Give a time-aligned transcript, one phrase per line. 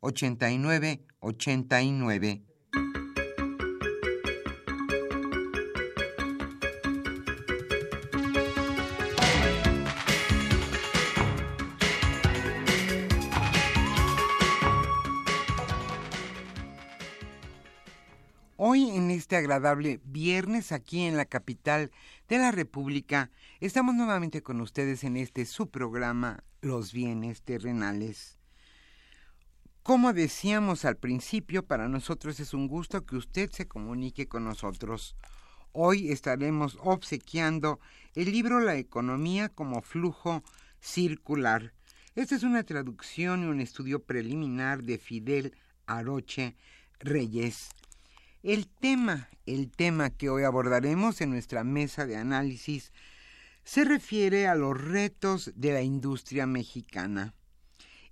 [0.00, 2.44] 89 89.
[18.60, 21.90] Hoy en este agradable viernes aquí en la capital
[22.28, 23.30] de la República
[23.60, 28.37] estamos nuevamente con ustedes en este su programa Los bienes terrenales.
[29.88, 35.16] Como decíamos al principio, para nosotros es un gusto que usted se comunique con nosotros.
[35.72, 37.80] Hoy estaremos obsequiando
[38.14, 40.44] el libro La economía como flujo
[40.78, 41.72] circular.
[42.14, 45.54] Esta es una traducción y un estudio preliminar de Fidel
[45.86, 46.54] Aroche
[46.98, 47.70] Reyes.
[48.42, 52.92] El tema, el tema que hoy abordaremos en nuestra mesa de análisis
[53.64, 57.32] se refiere a los retos de la industria mexicana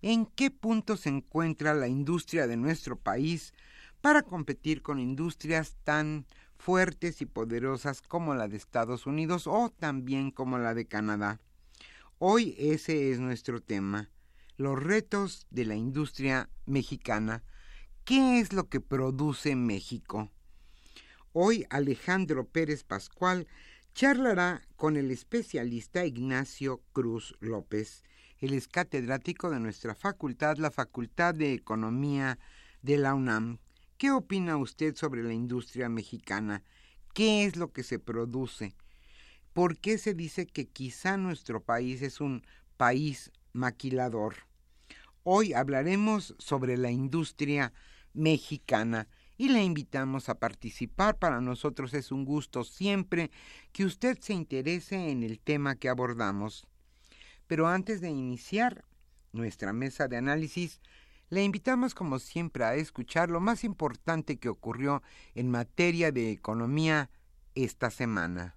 [0.03, 3.55] en qué punto se encuentra la industria de nuestro país
[4.01, 6.27] para competir con industrias tan
[6.59, 11.41] fuertes y poderosas como la de Estados Unidos o también como la de Canadá.
[12.19, 14.11] Hoy ese es nuestro tema,
[14.57, 17.43] los retos de la industria mexicana.
[18.05, 20.31] ¿Qué es lo que produce México?
[21.33, 23.47] Hoy Alejandro Pérez Pascual
[23.95, 28.05] charlará con el especialista Ignacio Cruz López.
[28.39, 32.39] Él es catedrático de nuestra facultad, la Facultad de Economía
[32.83, 33.59] de la UNAM.
[33.97, 36.63] ¿Qué opina usted sobre la industria mexicana?
[37.15, 38.75] ¿Qué es lo que se produce?
[39.55, 42.45] ¿Por qué se dice que quizá nuestro país es un
[42.77, 44.35] país maquilador?
[45.23, 47.73] Hoy hablaremos sobre la industria
[48.13, 49.09] mexicana
[49.39, 51.19] y le invitamos a participar.
[51.19, 53.31] Para nosotros es un gusto siempre
[53.73, 56.67] que usted se interese en el tema que abordamos.
[57.47, 58.85] Pero antes de iniciar
[59.33, 60.81] nuestra mesa de análisis,
[61.29, 65.03] le invitamos como siempre a escuchar lo más importante que ocurrió
[65.35, 67.11] en materia de economía
[67.55, 68.55] esta semana.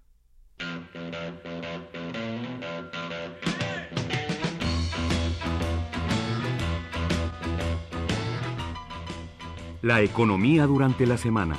[9.82, 11.56] La economía durante la semana.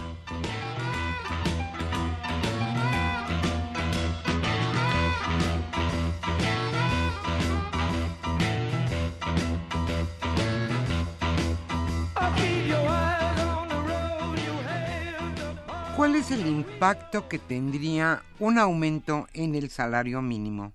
[16.31, 20.71] El impacto que tendría un aumento en el salario mínimo?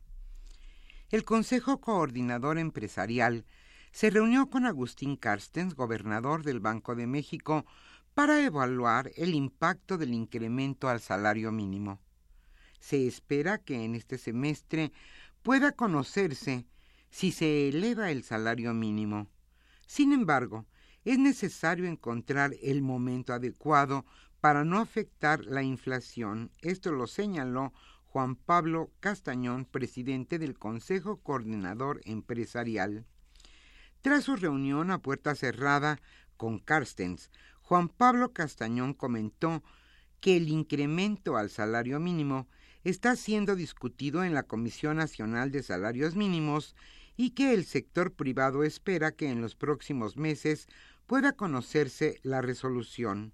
[1.10, 3.46] El Consejo Coordinador Empresarial
[3.90, 7.64] se reunió con Agustín Carstens, gobernador del Banco de México,
[8.12, 12.00] para evaluar el impacto del incremento al salario mínimo.
[12.78, 14.92] Se espera que en este semestre
[15.42, 16.66] pueda conocerse
[17.08, 19.26] si se eleva el salario mínimo.
[19.86, 20.66] Sin embargo,
[21.06, 24.04] es necesario encontrar el momento adecuado
[24.46, 26.52] para no afectar la inflación.
[26.62, 27.72] Esto lo señaló
[28.04, 33.04] Juan Pablo Castañón, presidente del Consejo Coordinador Empresarial.
[34.02, 36.00] Tras su reunión a puerta cerrada
[36.36, 39.64] con Carstens, Juan Pablo Castañón comentó
[40.20, 42.46] que el incremento al salario mínimo
[42.84, 46.76] está siendo discutido en la Comisión Nacional de Salarios Mínimos
[47.16, 50.68] y que el sector privado espera que en los próximos meses
[51.08, 53.32] pueda conocerse la resolución.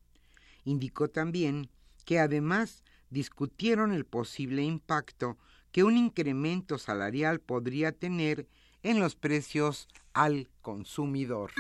[0.64, 1.68] Indicó también
[2.04, 5.38] que además discutieron el posible impacto
[5.70, 8.46] que un incremento salarial podría tener
[8.82, 11.50] en los precios al consumidor.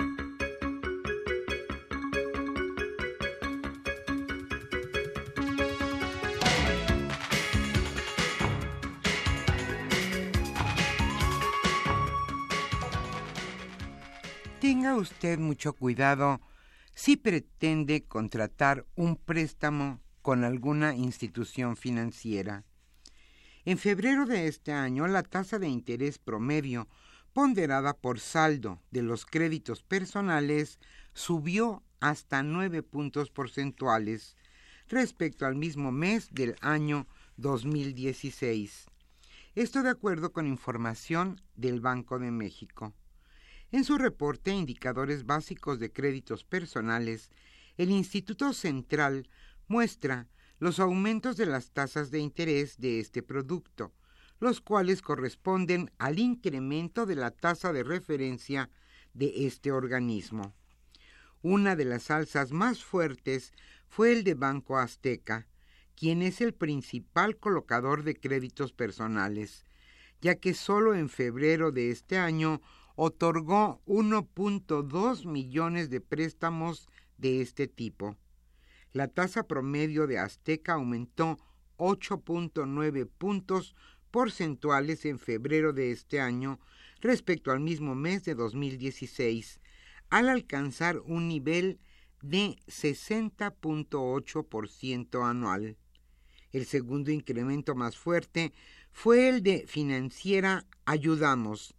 [14.60, 16.40] Tenga usted mucho cuidado
[16.94, 22.64] si pretende contratar un préstamo con alguna institución financiera.
[23.64, 26.88] En febrero de este año, la tasa de interés promedio
[27.32, 30.78] ponderada por saldo de los créditos personales
[31.14, 34.36] subió hasta nueve puntos porcentuales
[34.88, 37.06] respecto al mismo mes del año
[37.36, 38.86] 2016.
[39.54, 42.92] Esto de acuerdo con información del Banco de México.
[43.72, 47.30] En su reporte Indicadores Básicos de Créditos Personales,
[47.78, 49.30] el Instituto Central
[49.66, 50.28] muestra
[50.58, 53.94] los aumentos de las tasas de interés de este producto,
[54.40, 58.68] los cuales corresponden al incremento de la tasa de referencia
[59.14, 60.54] de este organismo.
[61.40, 63.54] Una de las alzas más fuertes
[63.88, 65.48] fue el de Banco Azteca,
[65.96, 69.64] quien es el principal colocador de créditos personales,
[70.20, 72.60] ya que solo en febrero de este año
[72.96, 78.16] otorgó 1.2 millones de préstamos de este tipo.
[78.92, 81.38] La tasa promedio de Azteca aumentó
[81.78, 83.74] 8.9 puntos
[84.10, 86.60] porcentuales en febrero de este año
[87.00, 89.62] respecto al mismo mes de 2016,
[90.10, 91.80] al alcanzar un nivel
[92.20, 95.78] de 60.8% anual.
[96.52, 98.52] El segundo incremento más fuerte
[98.92, 101.74] fue el de Financiera Ayudamos,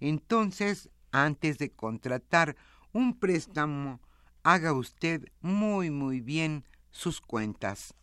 [0.01, 2.57] Entonces, antes de contratar
[2.93, 4.01] un préstamo,
[4.43, 7.95] haga usted muy muy bien sus cuentas.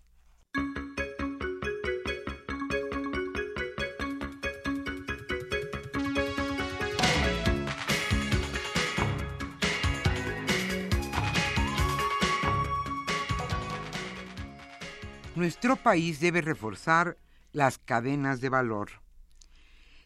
[15.36, 17.18] Nuestro país debe reforzar
[17.52, 18.90] las cadenas de valor.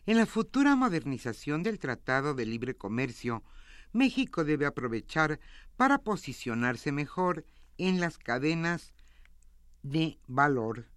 [0.08, 3.44] En la futura modernización del Tratado de Libre Comercio,
[3.94, 5.40] México debe aprovechar
[5.78, 7.46] para posicionarse mejor
[7.78, 8.96] en las cadenas
[9.84, 10.88] de valor.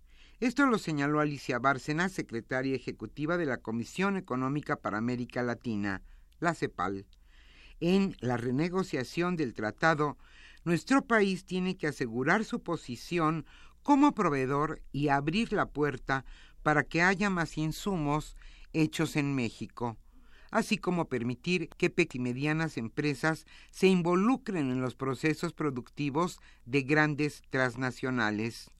[0.41, 6.01] Esto lo señaló Alicia Bárcena, secretaria ejecutiva de la Comisión Económica para América Latina,
[6.41, 7.05] la CEPAL.
[7.81, 10.17] En la renegociación del tratado,
[10.65, 13.45] nuestro país tiene que asegurar su posición
[13.83, 16.25] como proveedor y abrir la puerta
[16.63, 18.37] para que haya más insumos
[18.73, 19.97] hechos en México,
[20.51, 26.83] así como permitir que pequeñas y medianas empresas se involucren en los procesos productivos de
[26.83, 28.71] grandes transnacionales.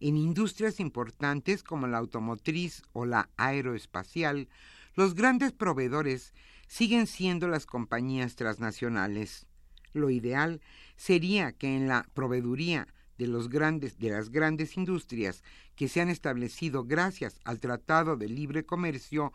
[0.00, 4.48] En industrias importantes como la automotriz o la aeroespacial,
[4.94, 6.34] los grandes proveedores
[6.66, 9.46] siguen siendo las compañías transnacionales.
[9.92, 10.60] Lo ideal
[10.96, 12.88] sería que en la proveeduría
[13.18, 15.42] de, los grandes, de las grandes industrias
[15.76, 19.32] que se han establecido gracias al Tratado de Libre Comercio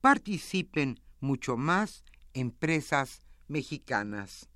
[0.00, 2.04] participen mucho más
[2.34, 4.48] empresas mexicanas.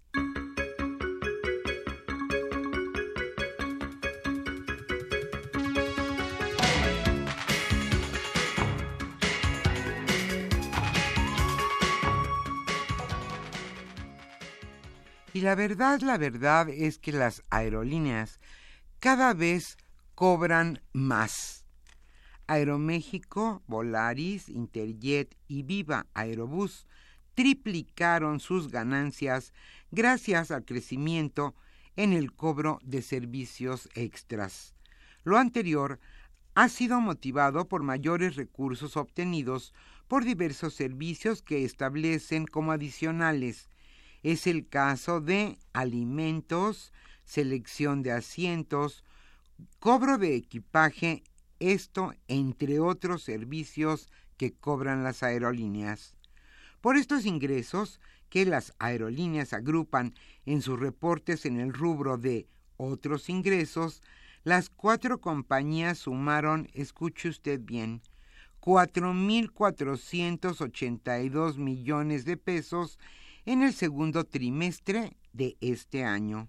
[15.34, 18.38] Y la verdad, la verdad es que las aerolíneas
[19.02, 19.78] cada vez
[20.14, 21.64] cobran más.
[22.46, 26.86] Aeroméxico, Volaris, Interjet y Viva Aerobús
[27.34, 29.52] triplicaron sus ganancias
[29.90, 31.56] gracias al crecimiento
[31.96, 34.76] en el cobro de servicios extras.
[35.24, 35.98] Lo anterior
[36.54, 39.74] ha sido motivado por mayores recursos obtenidos
[40.06, 43.68] por diversos servicios que establecen como adicionales.
[44.22, 46.92] Es el caso de alimentos,
[47.24, 49.04] selección de asientos,
[49.78, 51.22] cobro de equipaje,
[51.60, 56.16] esto entre otros servicios que cobran las aerolíneas.
[56.80, 60.14] Por estos ingresos, que las aerolíneas agrupan
[60.46, 64.02] en sus reportes en el rubro de otros ingresos,
[64.42, 68.02] las cuatro compañías sumaron, escuche usted bien,
[68.60, 72.98] 4.482 millones de pesos
[73.44, 76.48] en el segundo trimestre de este año.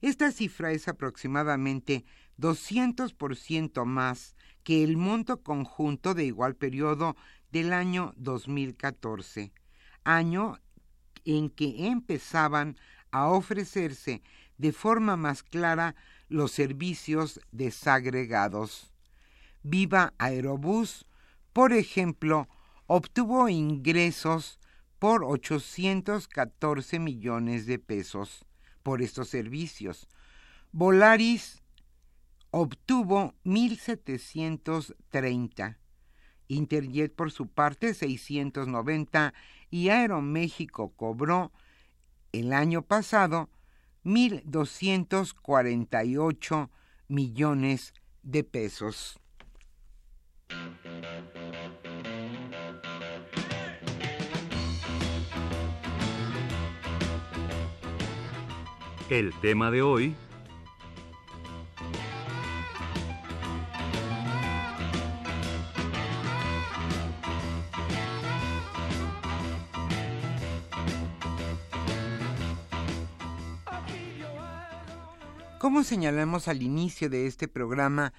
[0.00, 2.04] Esta cifra es aproximadamente
[2.38, 7.16] 200% más que el monto conjunto de igual periodo
[7.52, 9.52] del año 2014,
[10.04, 10.58] año
[11.24, 12.76] en que empezaban
[13.10, 14.22] a ofrecerse
[14.58, 15.94] de forma más clara
[16.28, 18.92] los servicios desagregados.
[19.62, 21.06] Viva Aerobús,
[21.52, 22.48] por ejemplo,
[22.86, 24.58] obtuvo ingresos
[24.98, 28.44] por 814 millones de pesos
[28.84, 30.06] por estos servicios.
[30.70, 31.60] Volaris
[32.52, 35.78] obtuvo 1.730,
[36.46, 39.34] Interjet por su parte 690
[39.70, 41.50] y Aeroméxico cobró
[42.32, 43.50] el año pasado
[44.04, 46.68] 1.248
[47.08, 49.18] millones de pesos.
[59.14, 60.16] El tema de hoy.
[75.60, 78.12] Como señalamos al inicio de este programa,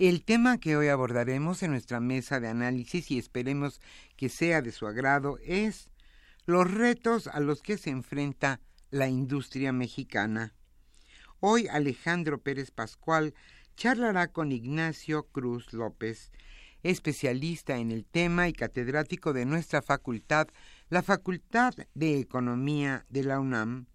[0.00, 3.80] el tema que hoy abordaremos en nuestra mesa de análisis y esperemos
[4.16, 5.90] que sea de su agrado es
[6.44, 8.58] los retos a los que se enfrenta
[8.90, 10.54] la industria mexicana.
[11.40, 13.34] Hoy Alejandro Pérez Pascual
[13.76, 16.32] charlará con Ignacio Cruz López,
[16.82, 20.48] especialista en el tema y catedrático de nuestra facultad,
[20.88, 23.86] la Facultad de Economía de la UNAM,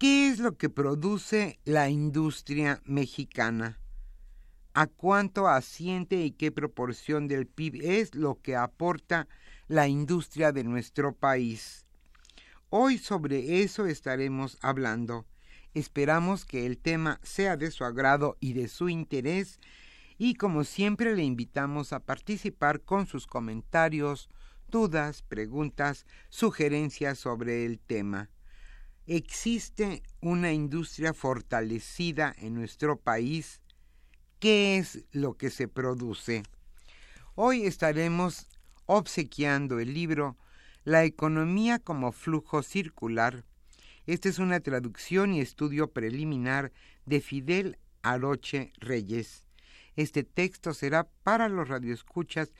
[0.00, 3.78] ¿Qué es lo que produce la industria mexicana?
[4.72, 9.28] ¿A cuánto asiente y qué proporción del PIB es lo que aporta
[9.68, 11.84] la industria de nuestro país?
[12.72, 15.26] Hoy sobre eso estaremos hablando.
[15.74, 19.58] Esperamos que el tema sea de su agrado y de su interés
[20.18, 24.28] y como siempre le invitamos a participar con sus comentarios,
[24.68, 28.30] dudas, preguntas, sugerencias sobre el tema.
[29.08, 33.62] ¿Existe una industria fortalecida en nuestro país?
[34.38, 36.44] ¿Qué es lo que se produce?
[37.34, 38.46] Hoy estaremos
[38.86, 40.36] obsequiando el libro
[40.84, 43.44] La economía como flujo circular.
[44.06, 46.72] Esta es una traducción y estudio preliminar
[47.06, 49.46] de Fidel Aroche Reyes.
[49.96, 52.52] Este texto será para los radioescuchas,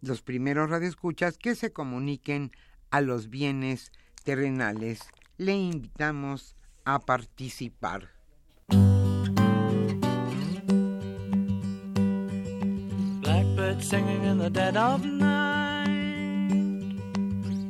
[0.00, 2.50] los primeros radioescuchas que se comuniquen
[2.90, 3.92] a los bienes
[4.24, 5.00] terrenales
[5.38, 8.08] le invitamos a participar.
[13.20, 15.55] Blackbird singing in the dead of night.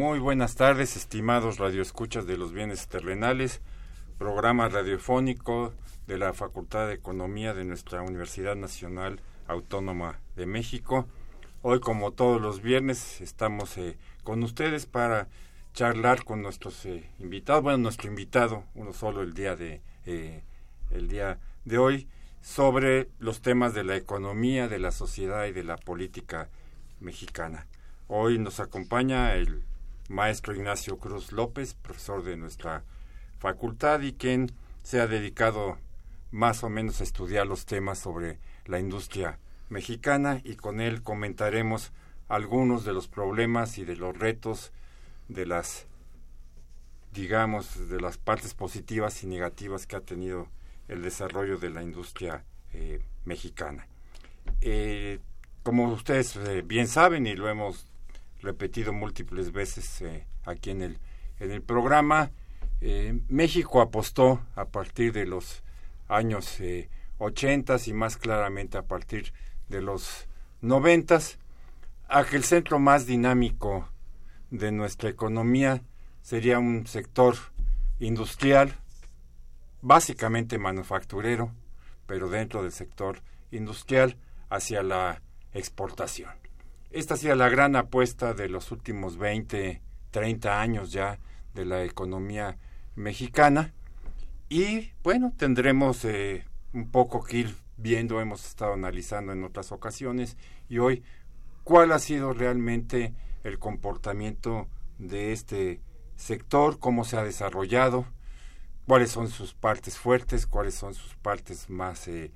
[0.00, 3.60] Muy buenas tardes, estimados radioescuchas de los bienes terrenales,
[4.16, 5.74] programa radiofónico
[6.06, 11.06] de la Facultad de Economía de nuestra Universidad Nacional Autónoma de México.
[11.60, 15.28] Hoy, como todos los viernes, estamos eh, con ustedes para
[15.74, 20.42] charlar con nuestros eh, invitados, bueno, nuestro invitado, uno solo el día de eh,
[20.92, 22.08] el día de hoy,
[22.40, 26.48] sobre los temas de la economía, de la sociedad y de la política
[27.00, 27.66] mexicana.
[28.08, 29.62] Hoy nos acompaña el
[30.10, 32.82] maestro Ignacio Cruz López, profesor de nuestra
[33.38, 34.52] facultad y quien
[34.82, 35.78] se ha dedicado
[36.32, 39.38] más o menos a estudiar los temas sobre la industria
[39.68, 41.92] mexicana y con él comentaremos
[42.28, 44.72] algunos de los problemas y de los retos
[45.28, 45.86] de las
[47.12, 50.48] digamos de las partes positivas y negativas que ha tenido
[50.88, 53.86] el desarrollo de la industria eh, mexicana.
[54.60, 55.20] Eh,
[55.62, 57.89] como ustedes eh, bien saben y lo hemos
[58.42, 60.02] repetido múltiples veces
[60.44, 60.98] aquí en el
[61.40, 62.30] en el programa,
[63.28, 65.62] México apostó a partir de los
[66.06, 66.58] años
[67.18, 69.32] ochentas y más claramente a partir
[69.68, 70.28] de los
[70.60, 71.38] noventas
[72.08, 73.88] a que el centro más dinámico
[74.50, 75.82] de nuestra economía
[76.22, 77.36] sería un sector
[78.00, 78.74] industrial,
[79.80, 81.52] básicamente manufacturero,
[82.06, 84.16] pero dentro del sector industrial
[84.50, 85.22] hacia la
[85.54, 86.39] exportación.
[86.90, 89.80] Esta ha sido la gran apuesta de los últimos 20,
[90.10, 91.20] 30 años ya
[91.54, 92.58] de la economía
[92.96, 93.72] mexicana.
[94.48, 100.36] Y bueno, tendremos eh, un poco que ir viendo, hemos estado analizando en otras ocasiones.
[100.68, 101.04] Y hoy
[101.62, 104.66] cuál ha sido realmente el comportamiento
[104.98, 105.80] de este
[106.16, 108.04] sector, cómo se ha desarrollado,
[108.88, 112.32] cuáles son sus partes fuertes, cuáles son sus partes más eh,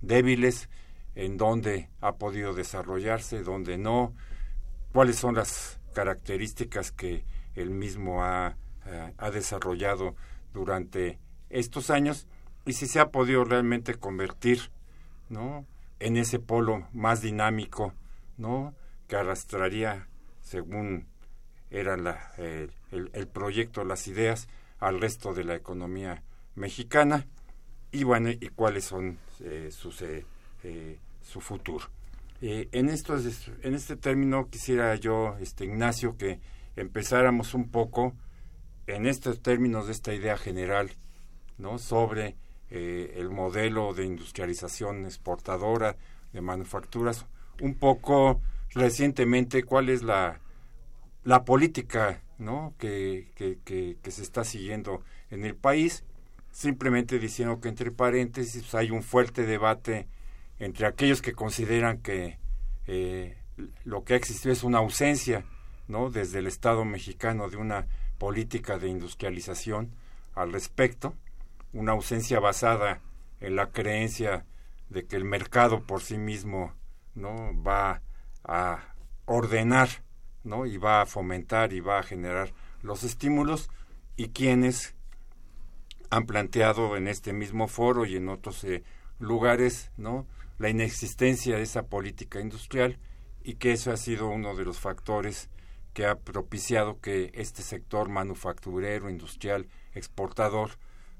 [0.00, 0.70] débiles,
[1.14, 4.14] en dónde ha podido desarrollarse, dónde no,
[4.92, 10.14] cuáles son las características que él mismo ha, eh, ha desarrollado
[10.52, 11.18] durante
[11.48, 12.26] estos años
[12.64, 14.70] y si se ha podido realmente convertir
[15.28, 15.66] ¿no?
[15.98, 17.92] en ese polo más dinámico
[18.36, 18.74] ¿no?
[19.08, 20.08] que arrastraría
[20.40, 21.06] según
[21.70, 26.22] era la, el, proyecto, las ideas al resto de la economía
[26.56, 27.26] mexicana
[27.92, 30.02] y bueno, y cuáles son eh, sus,
[30.64, 31.86] eh, eh, su futuro.
[32.40, 36.40] en, estos, en este término quisiera yo, este, Ignacio, que
[36.76, 38.14] empezáramos un poco
[38.86, 40.90] en estos términos de esta idea general
[41.58, 41.78] ¿no?
[41.78, 42.36] sobre
[42.70, 45.96] el modelo de industrialización exportadora
[46.32, 47.26] de manufacturas,
[47.60, 50.40] un poco recientemente cuál es la,
[51.24, 52.74] la política ¿no?
[52.78, 53.58] que, que,
[54.02, 56.04] que, se está siguiendo en el país,
[56.50, 60.08] simplemente diciendo que entre paréntesis pues, hay un fuerte debate
[60.60, 62.38] entre aquellos que consideran que
[62.86, 63.36] eh,
[63.84, 65.44] lo que ha existido es una ausencia
[65.88, 66.10] ¿no?
[66.10, 67.86] desde el Estado mexicano de una
[68.18, 69.90] política de industrialización
[70.34, 71.14] al respecto,
[71.72, 73.00] una ausencia basada
[73.40, 74.44] en la creencia
[74.90, 76.74] de que el mercado por sí mismo
[77.14, 78.02] no va
[78.44, 78.94] a
[79.24, 79.88] ordenar,
[80.44, 80.66] ¿no?
[80.66, 83.70] Y va a fomentar y va a generar los estímulos
[84.16, 84.94] y quienes
[86.10, 88.82] han planteado en este mismo foro y en otros eh,
[89.18, 90.26] lugares, ¿no?
[90.60, 92.98] La inexistencia de esa política industrial
[93.42, 95.48] y que eso ha sido uno de los factores
[95.94, 100.72] que ha propiciado que este sector manufacturero, industrial, exportador,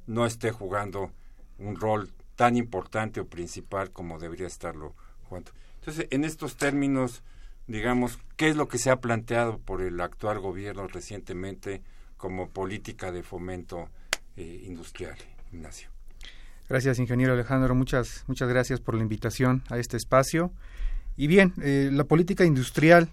[0.07, 1.11] no esté jugando
[1.57, 5.53] un rol tan importante o principal como debería estarlo jugando.
[5.77, 7.23] Entonces, en estos términos,
[7.67, 11.83] digamos, ¿qué es lo que se ha planteado por el actual gobierno recientemente
[12.19, 13.89] como política de fomento
[14.37, 15.17] eh, industrial?
[15.51, 16.00] Ignacio.
[16.71, 17.75] Gracias, ingeniero Alejandro.
[17.75, 20.53] Muchas, muchas gracias por la invitación a este espacio.
[21.17, 23.09] Y bien, eh, la política industrial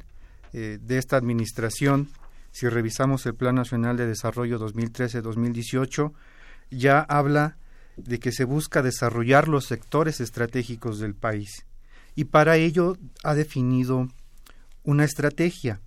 [0.53, 2.07] eh, de esta administración,
[2.51, 6.13] si revisamos el Plan Nacional de Desarrollo 2013-2018,
[6.69, 7.57] ya habla
[7.95, 11.65] de que se busca desarrollar los sectores estratégicos del país
[12.13, 14.07] y para ello ha definido
[14.83, 15.81] una estrategia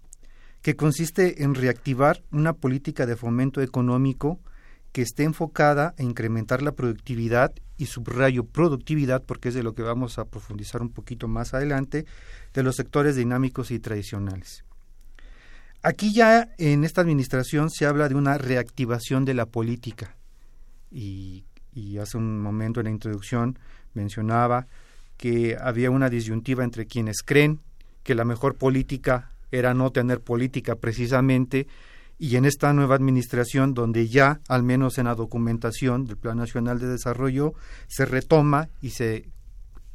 [0.61, 4.41] que consiste en reactivar una política de fomento económico
[4.93, 9.83] que esté enfocada a incrementar la productividad y subrayo productividad porque es de lo que
[9.83, 12.07] vamos a profundizar un poquito más adelante
[12.53, 14.65] de los sectores dinámicos y tradicionales.
[15.83, 20.17] Aquí ya en esta administración se habla de una reactivación de la política
[20.91, 23.59] y y hace un momento en la introducción
[23.95, 24.67] mencionaba
[25.17, 27.61] que había una disyuntiva entre quienes creen
[28.03, 31.67] que la mejor política era no tener política precisamente
[32.23, 36.79] y en esta nueva administración donde ya al menos en la documentación del Plan Nacional
[36.79, 37.55] de Desarrollo
[37.89, 39.31] se retoma y se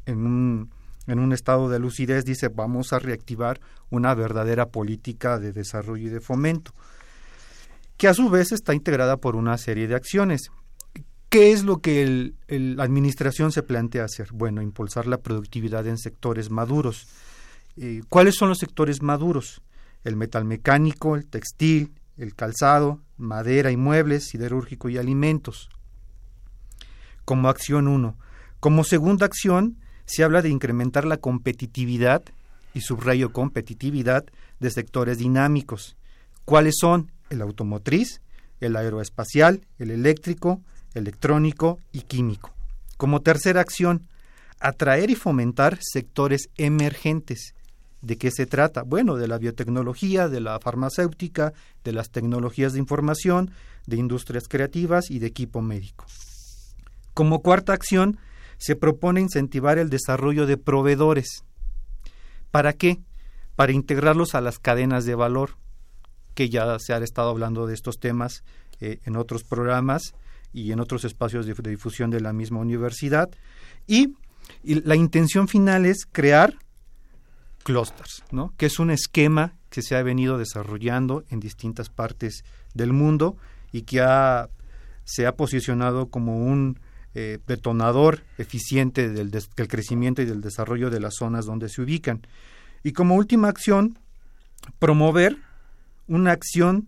[0.07, 0.17] en
[1.07, 3.61] un estado de lucidez dice vamos a reactivar
[3.91, 6.73] una verdadera política de desarrollo y de fomento
[7.95, 10.49] que a su vez está integrada por una serie de acciones.
[11.29, 14.29] ¿Qué es lo que la administración se plantea hacer?
[14.33, 17.07] Bueno, impulsar la productividad en sectores maduros.
[17.77, 19.61] Eh, ¿Cuáles son los sectores maduros?
[20.03, 25.69] El metal mecánico, el textil, el calzado, madera y muebles, siderúrgico y alimentos.
[27.23, 28.17] Como acción 1.
[28.59, 32.23] Como segunda acción, se habla de incrementar la competitividad,
[32.73, 34.25] y subrayo competitividad,
[34.59, 35.95] de sectores dinámicos.
[36.43, 37.11] ¿Cuáles son?
[37.29, 38.21] el automotriz,
[38.59, 40.61] el aeroespacial, el eléctrico,
[40.93, 42.53] electrónico y químico.
[42.97, 44.07] Como tercera acción,
[44.59, 47.54] atraer y fomentar sectores emergentes.
[48.05, 48.83] ¿De qué se trata?
[48.83, 53.49] Bueno, de la biotecnología, de la farmacéutica, de las tecnologías de información,
[53.87, 56.05] de industrias creativas y de equipo médico.
[57.15, 58.19] Como cuarta acción,
[58.59, 61.43] se propone incentivar el desarrollo de proveedores.
[62.51, 62.99] ¿Para qué?
[63.55, 65.57] Para integrarlos a las cadenas de valor
[66.35, 68.43] que ya se ha estado hablando de estos temas
[68.81, 70.13] eh, en otros programas
[70.53, 73.31] y en otros espacios de, difusión de la misma universidad.
[73.87, 74.13] Y,
[74.63, 76.53] la intención final es crear
[77.65, 78.53] clusters, ¿no?
[78.57, 83.37] que es un esquema que se ha venido desarrollando en distintas partes del mundo
[83.71, 84.49] y que ha,
[85.03, 86.79] se ha posicionado como un
[87.15, 89.31] eh, detonador eficiente del,
[89.67, 92.27] crecimiento y del desarrollo de las zonas donde se ubican.
[92.83, 93.97] Y como última acción,
[94.77, 95.37] promover
[96.07, 96.87] una acción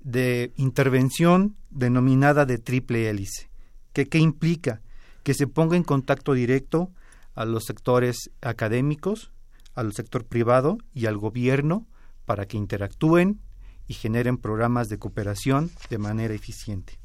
[0.00, 3.48] de intervención denominada de triple hélice.
[3.94, 4.82] ¿Qué, ¿Qué implica?
[5.22, 6.90] Que se ponga en contacto directo
[7.34, 9.31] a los sectores académicos,
[9.74, 11.86] al sector privado y al gobierno
[12.24, 13.40] para que interactúen
[13.86, 16.98] y generen programas de cooperación de manera eficiente.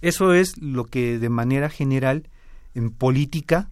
[0.00, 2.28] Eso es lo que de manera general
[2.74, 3.70] en política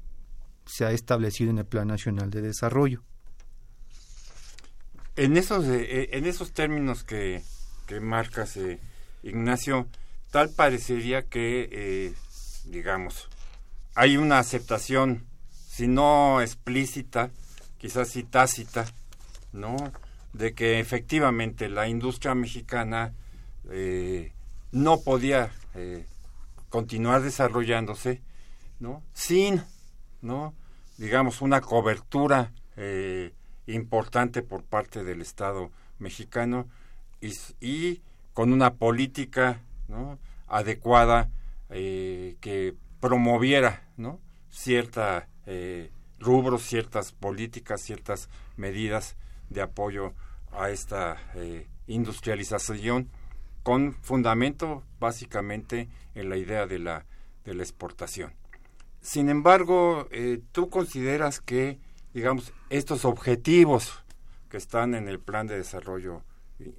[0.66, 3.02] se ha establecido en el Plan Nacional de Desarrollo.
[5.16, 7.42] En esos, eh, eh, en esos términos que,
[7.86, 8.78] que marcas, eh,
[9.22, 9.88] Ignacio,
[10.30, 12.14] tal parecería que,
[12.66, 13.28] digamos,
[13.94, 15.26] hay una aceptación,
[15.68, 17.30] si no explícita,
[17.80, 18.86] quizás sí tácita,
[19.52, 19.76] ¿no?
[20.32, 23.14] De que efectivamente la industria mexicana
[24.72, 25.52] no podía
[26.68, 28.22] continuar desarrollándose,
[28.78, 29.02] ¿no?
[29.12, 29.62] Sin,
[30.22, 30.54] ¿no?
[30.98, 33.32] Digamos, una cobertura eh,
[33.66, 36.66] importante por parte del Estado mexicano
[37.60, 38.00] y,
[38.32, 39.60] con una política
[40.46, 41.28] adecuada
[41.68, 44.18] eh, que promoviera ¿no?
[44.50, 45.90] cierta eh,
[46.20, 49.16] rubros, ciertas políticas, ciertas medidas
[49.48, 50.14] de apoyo
[50.52, 53.08] a esta eh, industrialización
[53.62, 57.06] con fundamento básicamente en la idea de la,
[57.44, 58.32] de la exportación.
[59.00, 61.78] Sin embargo, eh, ¿tú consideras que
[62.14, 64.02] digamos, estos objetivos
[64.48, 66.22] que están en el plan de desarrollo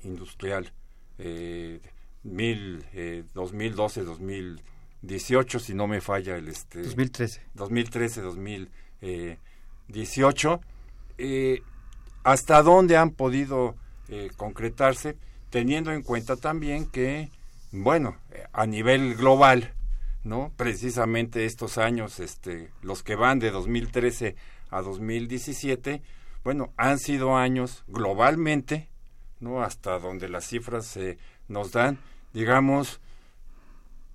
[0.03, 0.73] industrial
[1.17, 1.79] eh,
[2.23, 6.83] 2012 2018 si no me falla el este
[7.53, 8.21] 2013
[9.01, 9.37] 2013
[9.87, 10.61] 2018
[11.17, 11.61] eh,
[12.23, 13.75] hasta dónde han podido
[14.07, 15.17] eh, concretarse
[15.49, 17.29] teniendo en cuenta también que
[17.71, 18.15] bueno
[18.53, 19.73] a nivel global
[20.23, 24.35] no precisamente estos años este los que van de 2013
[24.71, 26.01] a 2017,
[26.43, 28.89] bueno, han sido años globalmente,
[29.39, 29.61] ¿no?
[29.61, 31.99] Hasta donde las cifras se nos dan,
[32.33, 33.01] digamos,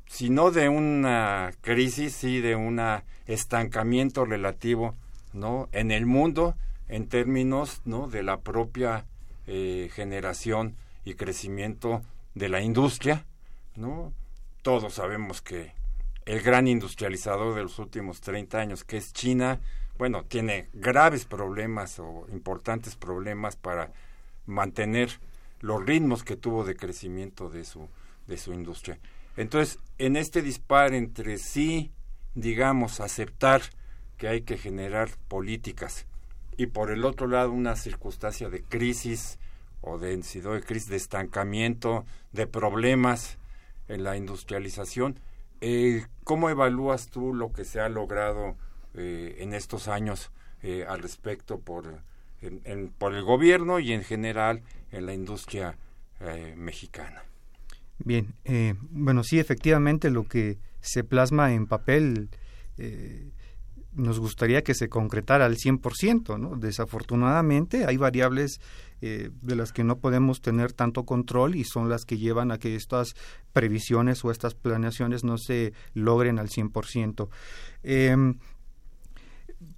[0.07, 2.81] si no de una crisis, sí de un
[3.27, 4.95] estancamiento relativo,
[5.33, 5.69] ¿no?
[5.73, 6.57] En el mundo,
[6.88, 8.09] en términos, ¿no?
[8.09, 9.05] De la propia
[9.47, 12.03] eh, generación y crecimiento
[12.35, 13.25] de la industria,
[13.75, 14.12] ¿no?
[14.62, 15.73] Todos sabemos que
[16.25, 19.61] el gran industrializador de los últimos 30 años, que es China,
[19.99, 23.92] bueno, tiene graves problemas o importantes problemas para
[24.45, 25.21] mantener
[25.61, 27.88] los ritmos que tuvo de crecimiento de su,
[28.27, 28.99] de su industria.
[29.37, 31.92] Entonces, en este dispar entre sí,
[32.35, 33.62] digamos, aceptar
[34.16, 36.07] que hay que generar políticas
[36.57, 39.38] y por el otro lado una circunstancia de crisis
[39.83, 43.38] o de, de crisis, de estancamiento, de problemas
[43.88, 45.20] en la industrialización,
[45.61, 48.57] eh, ¿cómo evalúas tú lo que se ha logrado
[48.94, 50.31] eh, en estos años
[50.62, 52.01] eh, al respecto por,
[52.96, 55.77] por el gobierno y en general en la industria
[56.20, 57.22] eh, mexicana.
[57.99, 58.35] Bien,
[58.91, 62.29] bueno, sí, efectivamente lo que se plasma en papel,
[62.77, 63.33] eh,
[63.97, 66.57] nos gustaría que se concretara al 100%, ¿no?
[66.57, 68.61] Desafortunadamente hay variables
[69.01, 72.59] eh, de las que no podemos tener tanto control y son las que llevan a
[72.59, 73.15] que estas
[73.53, 77.29] previsiones o estas planeaciones no se logren al 100%.
[77.83, 78.39] Em,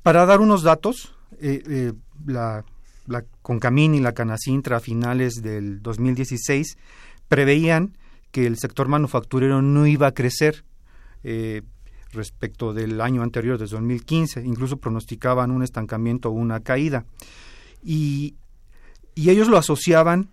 [0.03, 1.93] para dar unos datos, eh, eh,
[2.27, 2.65] la,
[3.07, 6.77] la Concamín y la Canacintra a finales del 2016
[7.29, 7.97] preveían
[8.31, 10.65] que el sector manufacturero no iba a crecer
[12.13, 14.43] respecto del año anterior, desde 2015.
[14.45, 17.05] Incluso pronosticaban un estancamiento o una caída.
[17.83, 18.35] Y,
[19.15, 20.31] y ellos lo asociaban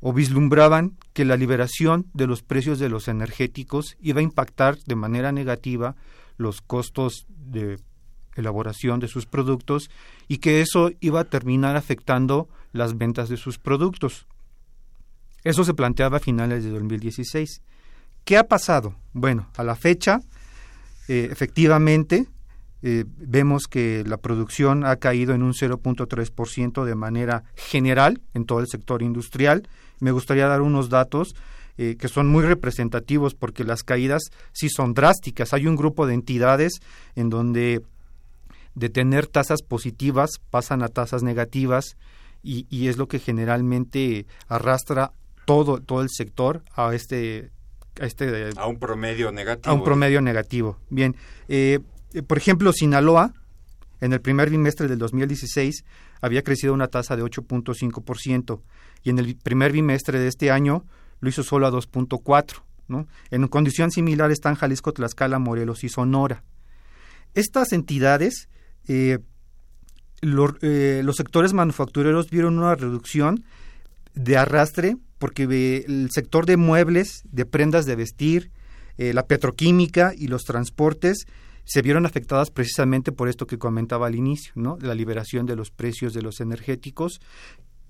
[0.00, 4.94] o vislumbraban que la liberación de los precios de los energéticos iba a impactar de
[4.94, 5.96] manera negativa
[6.36, 7.78] los costos de
[8.36, 9.90] elaboración de sus productos
[10.28, 14.26] y que eso iba a terminar afectando las ventas de sus productos.
[15.44, 17.62] Eso se planteaba a finales de 2016.
[18.24, 18.94] ¿Qué ha pasado?
[19.12, 20.20] Bueno, a la fecha
[21.08, 22.26] eh, efectivamente,
[22.82, 28.60] eh, vemos que la producción ha caído en un 0.3% de manera general en todo
[28.60, 29.66] el sector industrial.
[30.00, 31.34] Me gustaría dar unos datos
[31.78, 34.22] eh, que son muy representativos porque las caídas
[34.52, 35.54] sí son drásticas.
[35.54, 36.80] Hay un grupo de entidades
[37.16, 37.82] en donde
[38.74, 41.96] de tener tasas positivas pasan a tasas negativas
[42.42, 45.12] y, y es lo que generalmente arrastra
[45.48, 47.50] todo, todo el sector a este
[47.98, 49.72] a, este, a un promedio negativo.
[49.72, 50.78] A un promedio negativo.
[50.90, 51.16] Bien,
[51.48, 51.80] eh,
[52.26, 53.32] por ejemplo, Sinaloa,
[54.02, 55.84] en el primer bimestre del 2016,
[56.20, 58.60] había crecido una tasa de 8.5%
[59.02, 60.84] y en el primer bimestre de este año
[61.20, 62.62] lo hizo solo a 2.4%.
[62.88, 63.06] ¿no?
[63.30, 66.44] En condición similar están Jalisco, Tlaxcala, Morelos y Sonora.
[67.34, 68.48] Estas entidades,
[68.86, 69.18] eh,
[70.20, 73.44] eh, los sectores manufactureros vieron una reducción
[74.14, 78.50] de arrastre porque el sector de muebles, de prendas de vestir,
[78.96, 81.26] eh, la petroquímica y los transportes
[81.64, 84.78] se vieron afectadas precisamente por esto que comentaba al inicio, ¿no?
[84.80, 87.20] La liberación de los precios de los energéticos,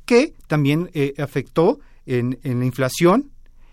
[0.05, 3.31] que también eh, afectó en, la inflación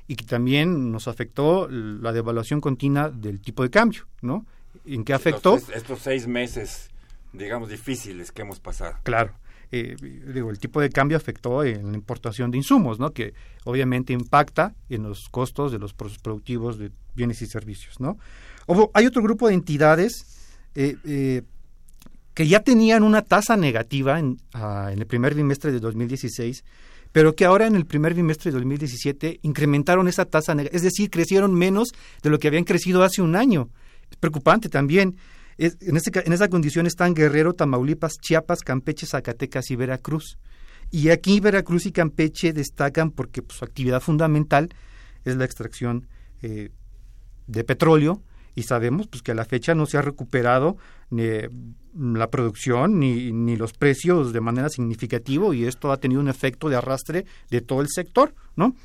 [0.08, 4.46] y que también nos afectó la devaluación continua del tipo de cambio, ¿no?
[4.86, 5.58] ¿En qué afectó?
[5.74, 6.90] estos seis meses,
[7.34, 9.00] digamos, difíciles que hemos pasado.
[9.04, 9.34] Claro
[9.72, 9.96] eh,
[10.34, 13.12] digo, el tipo de cambio afectó en la importación de insumos, ¿no?
[13.12, 18.00] que obviamente impacta en los costos de los procesos productivos de bienes y servicios.
[18.00, 18.18] ¿no?
[18.94, 20.26] hay otro grupo de entidades
[20.76, 21.42] eh, eh,
[22.34, 26.64] que ya tenían una tasa negativa en, ah, en el primer bimestre de 2016,
[27.12, 31.54] pero que ahora en el primer bimestre de 2017 incrementaron esa tasa, es decir, crecieron
[31.54, 31.90] menos
[32.22, 33.70] de lo que habían crecido hace un año.
[34.12, 35.16] Es preocupante también
[35.58, 40.38] en, este, en esa condición están Guerrero, Tamaulipas, Chiapas, Campeche, Zacatecas y Veracruz.
[40.92, 44.70] Y aquí Veracruz y Campeche destacan porque pues, su actividad fundamental
[45.24, 46.08] es la extracción
[46.42, 46.70] eh,
[47.48, 48.22] de petróleo
[48.54, 50.78] y sabemos pues, que a la fecha no se ha recuperado
[51.10, 51.24] ni
[51.94, 56.70] la producción ni, ni los precios de manera significativa y esto ha tenido un efecto
[56.70, 58.76] de arrastre de todo el sector, ¿no?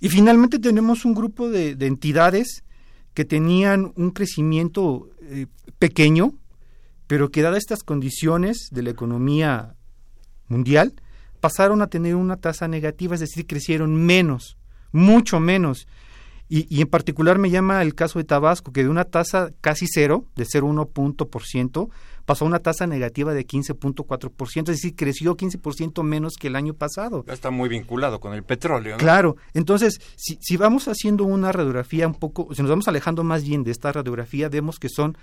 [0.00, 2.64] Y finalmente tenemos un grupo de entidades
[3.14, 5.46] que tenían un crecimiento eh,
[5.78, 6.34] pequeño,
[7.06, 9.74] pero que dadas estas condiciones de la economía
[10.48, 10.94] mundial,
[11.40, 14.56] pasaron a tener una tasa negativa, es decir, crecieron menos,
[14.92, 15.86] mucho menos.
[16.48, 20.26] Y, en particular me llama el caso de Tabasco, que de una tasa casi cero,
[20.36, 21.88] de 0,1 punto por ciento,
[22.24, 26.74] pasó a una tasa negativa de 15.4%, es decir, creció 15% menos que el año
[26.74, 27.24] pasado.
[27.28, 28.92] Está muy vinculado con el petróleo.
[28.92, 28.98] ¿no?
[28.98, 33.44] Claro, entonces, si, si vamos haciendo una radiografía un poco, si nos vamos alejando más
[33.44, 35.16] bien de esta radiografía, vemos que son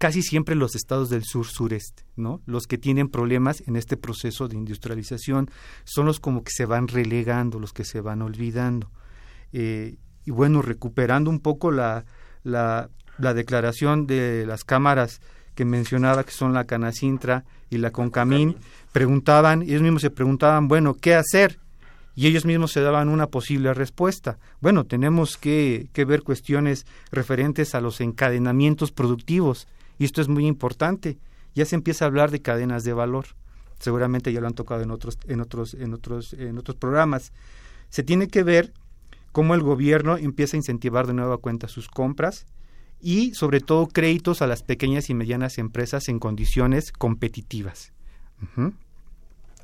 [0.00, 2.40] casi siempre los estados del sur-sureste, ¿no?
[2.46, 5.50] Los que tienen problemas en este proceso de industrialización
[5.84, 8.90] son los como que se van relegando, los que se van olvidando.
[9.52, 12.06] Eh, y bueno, recuperando un poco la,
[12.44, 15.20] la, la, declaración de las cámaras
[15.60, 18.56] que mencionaba, que son la Canacintra y la Concamín,
[18.92, 21.58] preguntaban, ellos mismos se preguntaban, bueno, ¿qué hacer?
[22.16, 24.38] Y ellos mismos se daban una posible respuesta.
[24.62, 29.68] Bueno, tenemos que, que ver cuestiones referentes a los encadenamientos productivos,
[29.98, 31.18] y esto es muy importante.
[31.54, 33.26] Ya se empieza a hablar de cadenas de valor.
[33.80, 37.34] Seguramente ya lo han tocado en otros, en otros, en otros, en otros programas.
[37.90, 38.72] Se tiene que ver
[39.30, 42.46] cómo el gobierno empieza a incentivar de nueva cuenta sus compras
[43.00, 47.92] y sobre todo créditos a las pequeñas y medianas empresas en condiciones competitivas.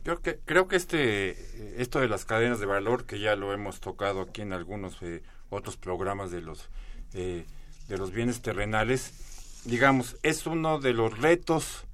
[0.03, 3.81] Creo que creo que este esto de las cadenas de valor que ya lo hemos
[3.81, 6.70] tocado aquí en algunos eh, otros programas de los
[7.14, 7.44] eh,
[7.88, 11.87] de los bienes terrenales, digamos es uno de los retos,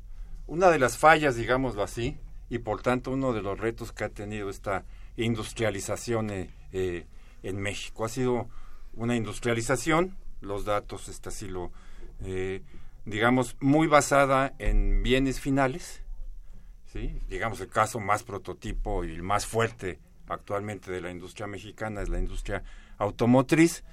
[0.46, 2.18] una de las fallas, digámoslo así,
[2.50, 4.85] y por tanto uno de los retos que ha tenido esta
[5.16, 7.07] industrialización eh,
[7.42, 8.05] en México.
[8.05, 8.48] Ha sido
[8.94, 11.72] una industrialización los datos, esta sí lo,
[12.24, 12.62] eh,
[13.05, 16.02] digamos, muy basada en bienes finales,
[16.92, 17.18] ¿sí?
[17.28, 22.09] digamos el caso más prototipo y el más fuerte actualmente de la industria mexicana es
[22.09, 22.62] la industria
[22.98, 23.85] automotriz,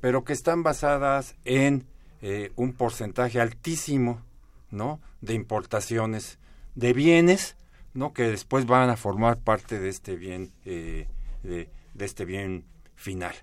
[0.00, 1.86] pero que están basadas en
[2.22, 4.22] eh, un porcentaje altísimo
[4.70, 5.00] ¿no?
[5.20, 6.38] de importaciones
[6.74, 7.56] de bienes
[7.94, 8.12] ¿no?
[8.12, 11.08] que después van a formar parte de este bien eh,
[11.42, 12.64] de, este bien
[12.94, 13.34] final.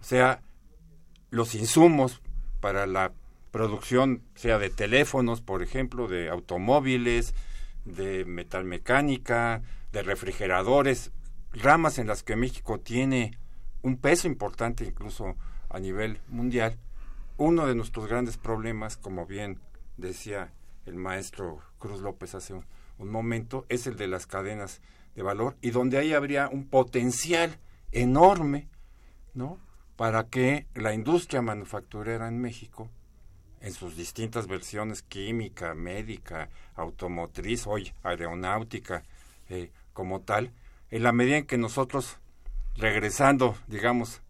[0.00, 0.40] O sea,
[1.36, 2.22] los insumos
[2.60, 3.12] para la
[3.50, 7.34] producción, sea de teléfonos, por ejemplo, de automóviles,
[7.84, 11.12] de metalmecánica, de refrigeradores,
[11.52, 13.38] ramas en las que México tiene
[13.82, 15.36] un peso importante incluso
[15.68, 16.78] a nivel mundial.
[17.36, 19.60] Uno de nuestros grandes problemas, como bien
[19.96, 20.52] decía
[20.86, 22.64] el maestro Cruz López hace un,
[22.98, 24.80] un momento, es el de las cadenas
[25.14, 27.58] de valor y donde ahí habría un potencial
[27.92, 28.68] enorme,
[29.34, 29.58] ¿no?
[29.96, 32.88] Para que la industria manufacturera en México,
[33.60, 39.02] en sus distintas versiones química, médica, automotriz, hoy aeronáutica,
[39.48, 40.52] eh, como tal,
[40.90, 42.18] en la medida en que nosotros,
[42.76, 44.20] regresando, digamos,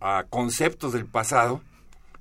[0.00, 1.60] a conceptos del pasado,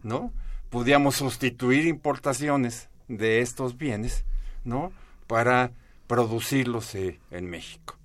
[0.03, 0.33] ¿no?
[0.69, 4.25] Pudiéramos sustituir importaciones de estos bienes,
[4.65, 4.91] ¿no?
[5.27, 5.71] Para
[6.07, 7.95] producirlos eh, en México.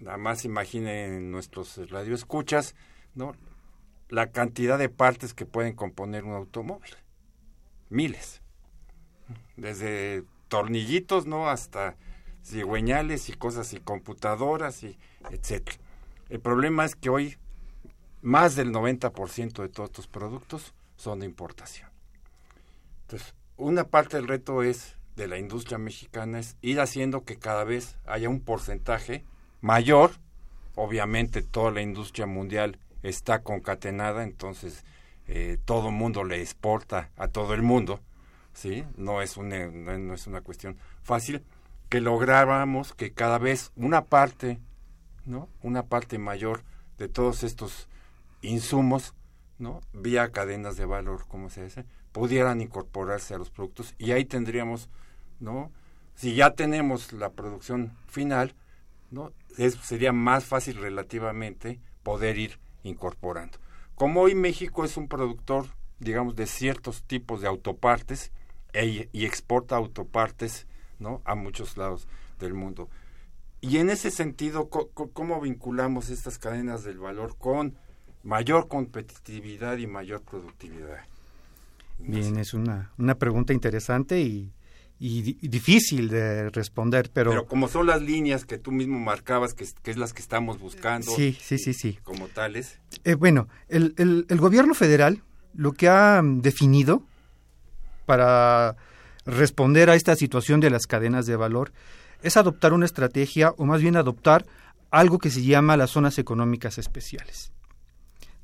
[0.00, 2.74] Nada más imaginen nuestros radioescuchas,
[3.14, 3.34] ¿no?
[4.08, 6.94] La cantidad de partes que pueden componer un automóvil.
[7.88, 8.40] Miles.
[9.56, 11.48] Desde tornillitos, ¿no?
[11.48, 11.96] Hasta
[12.44, 14.98] cigüeñales y cosas y computadoras y
[15.30, 15.78] etcétera.
[16.28, 17.36] El problema es que hoy
[18.22, 21.90] más del 90% de todos estos productos son de importación.
[23.02, 27.64] Entonces, una parte del reto es de la industria mexicana es ir haciendo que cada
[27.64, 29.24] vez haya un porcentaje
[29.60, 30.12] mayor.
[30.74, 34.84] Obviamente toda la industria mundial está concatenada, entonces
[35.28, 38.00] eh, todo mundo le exporta a todo el mundo,
[38.52, 38.84] ¿sí?
[38.96, 41.42] No es, una, no es una cuestión fácil
[41.88, 44.60] que lográramos que cada vez una parte,
[45.24, 45.48] ¿no?
[45.62, 46.62] Una parte mayor
[46.98, 47.88] de todos estos
[48.42, 49.14] insumos,
[49.58, 49.80] ¿no?
[49.92, 54.88] Vía cadenas de valor, como se dice, pudieran incorporarse a los productos y ahí tendríamos,
[55.40, 55.70] ¿no?
[56.14, 58.54] Si ya tenemos la producción final,
[59.10, 59.32] ¿no?
[59.82, 63.58] sería más fácil relativamente poder ir incorporando.
[63.94, 65.66] Como hoy México es un productor,
[65.98, 68.32] digamos, de ciertos tipos de autopartes
[68.72, 70.66] e, y exporta autopartes
[70.98, 71.22] ¿no?
[71.24, 72.06] a muchos lados
[72.38, 72.88] del mundo.
[73.60, 77.74] Y en ese sentido, ¿cómo vinculamos estas cadenas del valor con
[78.22, 81.04] mayor competitividad y mayor productividad?
[81.98, 84.52] Bien, es una, una pregunta interesante y,
[84.98, 87.30] y, difícil de responder, pero...
[87.30, 91.14] Pero como son las líneas que tú mismo marcabas, que, es las que estamos buscando.
[91.14, 91.98] Sí, sí, sí, sí.
[92.02, 92.80] Como tales.
[93.04, 95.22] Eh, bueno, el, el, el gobierno federal
[95.54, 97.02] lo que ha definido
[98.04, 98.76] para
[99.24, 101.72] responder a esta situación de las cadenas de valor
[102.22, 104.46] es adoptar una estrategia, o más bien adoptar
[104.90, 107.52] algo que se llama las zonas económicas especiales.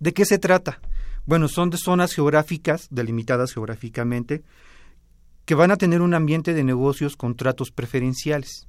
[0.00, 0.80] ¿De qué se trata?
[1.24, 4.42] Bueno, son de zonas geográficas, delimitadas geográficamente,
[5.44, 8.66] que van a tener un ambiente de negocios con tratos preferenciales.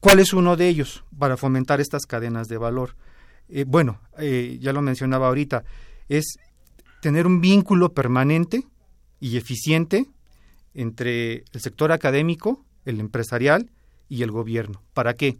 [0.00, 2.96] ¿Cuál es uno de ellos para fomentar estas cadenas de valor?
[3.48, 5.64] Eh, bueno, eh, ya lo mencionaba ahorita,
[6.08, 6.36] es
[7.00, 8.64] tener un vínculo permanente
[9.20, 10.06] y eficiente
[10.74, 13.70] entre el sector académico, el empresarial
[14.08, 14.82] y el gobierno.
[14.92, 15.38] ¿Para qué?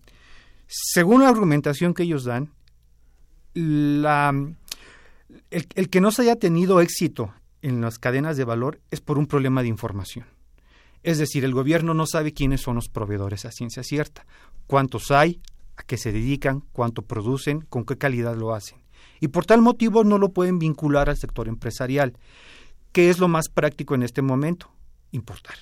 [0.66, 2.52] Según la argumentación que ellos dan,
[3.54, 4.04] el,
[5.50, 7.32] el, que no se haya tenido éxito
[7.66, 10.26] en las cadenas de valor es por un problema de información.
[11.02, 14.24] Es decir, el gobierno no sabe quiénes son los proveedores a ciencia cierta,
[14.68, 15.40] cuántos hay,
[15.76, 18.78] a qué se dedican, cuánto producen, con qué calidad lo hacen.
[19.20, 22.16] Y por tal motivo no lo pueden vincular al sector empresarial.
[22.92, 24.70] ¿Qué es lo más práctico en este momento?
[25.10, 25.56] Importar.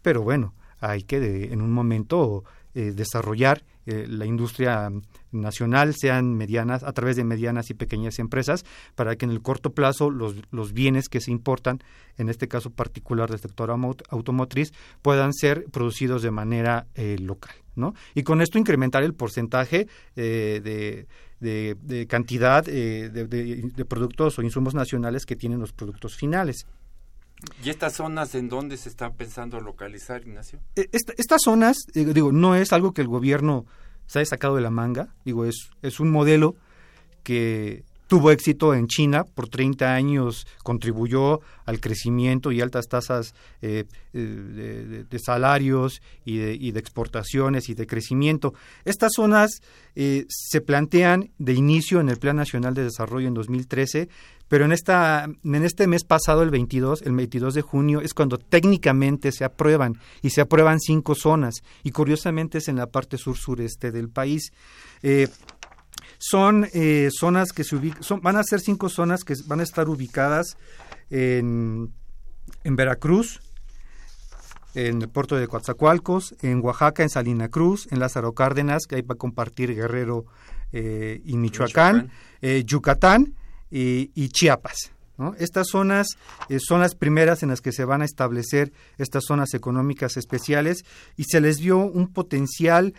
[0.00, 4.90] Pero bueno, hay que en un momento eh, desarrollar eh, la industria
[5.32, 9.70] nacional, sean medianas, a través de medianas y pequeñas empresas, para que en el corto
[9.72, 11.80] plazo los, los bienes que se importan,
[12.18, 13.70] en este caso particular del sector
[14.08, 14.72] automotriz,
[15.02, 17.54] puedan ser producidos de manera eh, local.
[17.74, 17.94] ¿no?
[18.14, 21.06] Y con esto incrementar el porcentaje de,
[21.40, 26.66] de, cantidad eh, de, productos o insumos nacionales que tienen los productos finales.
[27.62, 30.58] ¿Y estas zonas en dónde se están pensando localizar, Ignacio?
[30.74, 33.66] E, estas zonas, eh, digo, no es algo que el gobierno
[34.06, 36.56] se haya sacado de la manga, digo, es, es un modelo
[37.22, 43.84] que tuvo éxito en China, por 30 años contribuyó al crecimiento y altas tasas eh,
[44.12, 48.54] eh, de, salarios y de, exportaciones y de crecimiento.
[48.84, 49.60] Estas zonas
[49.94, 54.08] eh, se plantean de inicio en el Plan Nacional de Desarrollo en 2013,
[54.48, 58.38] pero en, esta, en este mes pasado, el 22, el 22 de junio, es cuando
[58.38, 63.90] técnicamente se aprueban y se aprueban cinco zonas y curiosamente es en la parte sur-sureste
[63.92, 64.52] del país.
[66.18, 69.88] Son eh, zonas que se ubican, van a ser cinco zonas que van a estar
[69.88, 70.56] ubicadas
[71.10, 71.92] en,
[72.64, 73.40] en Veracruz,
[74.74, 79.02] en el puerto de Coatzacoalcos, en Oaxaca, en Salina Cruz, en Lázaro Cárdenas, que ahí
[79.02, 80.26] va a compartir Guerrero
[80.72, 82.10] eh, y Michoacán,
[82.42, 83.34] eh, Yucatán
[83.70, 84.92] y, Chiapas.
[85.38, 86.08] Estas zonas
[86.58, 90.84] son las primeras en las que se van a establecer estas zonas económicas especiales
[91.16, 92.92] y se les dio un potencial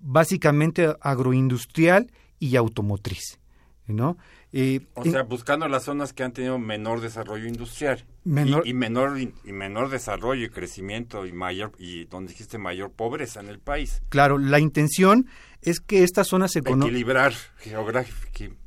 [0.00, 3.38] básicamente agroindustrial y automotriz,
[3.86, 4.18] ¿no?
[4.54, 9.18] Eh, o sea, buscando las zonas que han tenido menor desarrollo industrial menor, y, menor
[9.18, 14.02] y menor desarrollo y crecimiento y mayor y donde existe mayor pobreza en el país.
[14.10, 15.26] Claro, la intención
[15.62, 18.61] es que estas zonas económicas equilibrar geográficamente.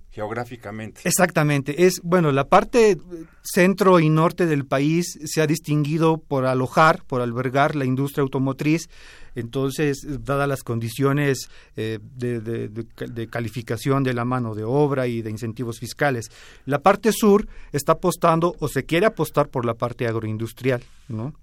[1.03, 1.85] Exactamente.
[1.85, 2.97] Es, bueno, la parte
[3.43, 8.89] centro y norte del país se ha distinguido por alojar, por albergar la industria automotriz.
[9.35, 15.79] Entonces, dadas las condiciones eh, de, calificación de la mano de obra y de incentivos
[15.79, 16.31] fiscales,
[16.65, 21.33] la parte sur está apostando o se quiere apostar por la parte agroindustrial, ¿no?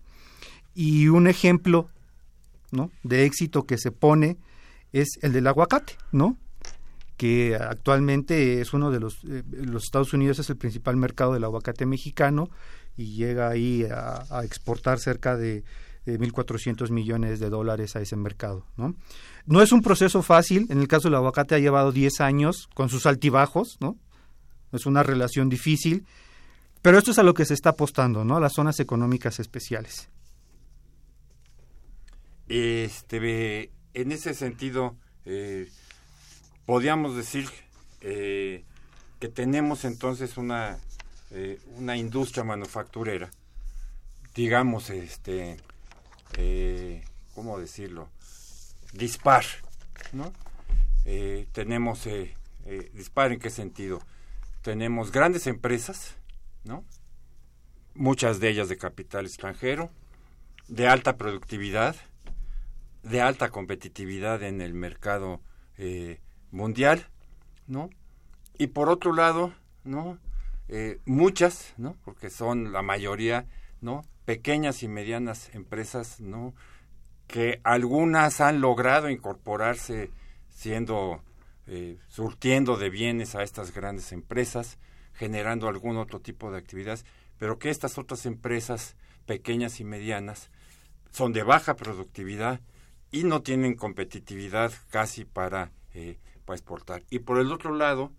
[0.74, 1.90] Y un ejemplo,
[2.70, 2.90] ¿no?
[3.02, 4.38] De éxito que se pone
[4.94, 6.38] es el del aguacate, ¿no?
[7.16, 11.44] Que actualmente es uno de los, eh, los Estados Unidos es el principal mercado del
[11.44, 12.50] aguacate mexicano
[12.96, 15.64] y llega ahí a, exportar cerca de,
[16.04, 18.66] de 1.400 millones de dólares a ese mercado.
[18.76, 18.94] ¿no?
[19.46, 22.88] no es un proceso fácil, en el caso del aguacate ha llevado 10 años con
[22.88, 23.96] sus altibajos, ¿no?
[24.72, 26.06] es una relación difícil,
[26.80, 28.36] pero esto es a lo que se está apostando, ¿no?
[28.36, 30.08] a las zonas económicas especiales.
[32.48, 35.68] Este, en ese sentido, eh,
[36.66, 37.48] podríamos decir
[38.00, 38.64] eh,
[39.20, 40.78] que tenemos entonces una,
[41.30, 43.30] eh, una industria manufacturera,
[44.34, 45.56] digamos, este,
[46.36, 47.04] eh,
[47.34, 48.08] ¿cómo decirlo?
[48.92, 49.44] Dispar,
[50.12, 50.32] ¿no?
[51.52, 52.06] tenemos,
[52.94, 54.00] dispar en qué sentido?
[54.62, 56.14] Tenemos grandes empresas,
[56.62, 56.84] ¿no?
[57.94, 59.90] Muchas de ellas de capital extranjero,
[60.68, 61.96] de alta productividad,
[63.02, 65.40] de alta competitividad en el mercado
[66.52, 67.08] mundial,
[67.66, 67.90] ¿no?
[68.58, 70.18] Y por otro lado, ¿no?
[70.68, 71.96] Eh, muchas, ¿no?
[72.04, 73.46] Porque son la mayoría,
[73.80, 74.02] ¿no?
[74.24, 76.54] Pequeñas y medianas empresas, ¿no?
[77.26, 80.10] Que algunas han logrado incorporarse
[80.48, 81.22] siendo,
[81.66, 84.78] eh, surtiendo de bienes a estas grandes empresas,
[85.14, 87.04] generando algún otro tipo de actividades,
[87.38, 88.96] pero que estas otras empresas
[89.26, 90.50] pequeñas y medianas
[91.10, 92.60] son de baja productividad
[93.10, 96.18] y no tienen competitividad casi para eh,
[96.52, 97.02] para exportar.
[97.10, 98.12] Y por el otro lado,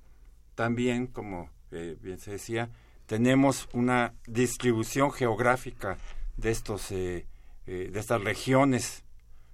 [0.56, 2.70] también, como eh, bien se decía,
[3.06, 5.98] tenemos una distribución geográfica
[6.38, 7.28] de estos eh,
[7.68, 9.04] eh, de estas regiones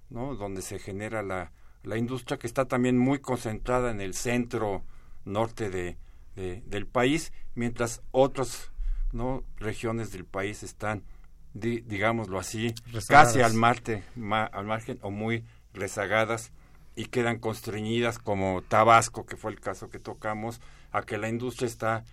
[0.08, 0.34] ¿no?
[0.34, 1.52] donde se genera la,
[1.82, 4.84] la, industria que está también muy concentrada en el centro
[5.24, 5.98] norte de,
[6.34, 8.72] del país mientras otras
[9.12, 9.44] ¿no?
[9.56, 11.04] regiones del país están
[11.52, 12.74] digámoslo así
[13.08, 14.02] casi al, marte,
[14.32, 16.52] al margen o muy rezagadas
[17.00, 20.60] y quedan constreñidas como Tabasco, que fue el caso que tocamos,
[20.92, 22.04] a que la industria está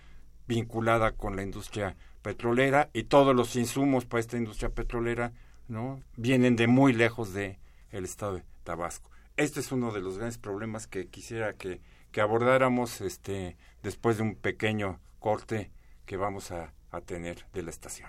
[0.46, 5.32] vinculada con la industria petrolera y todos los insumos para esta industria petrolera
[5.68, 7.58] no vienen de muy lejos de
[7.90, 9.10] el estado de Tabasco.
[9.36, 14.22] Este es uno de los grandes problemas que quisiera que, que abordáramos este después de
[14.22, 15.70] un pequeño corte
[16.06, 18.08] que vamos a, a tener de la estación.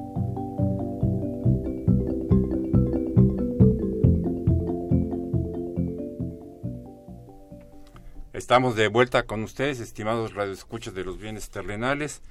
[8.41, 12.23] Estamos de vuelta con ustedes, estimados radioescuchas de los bienes terrenales,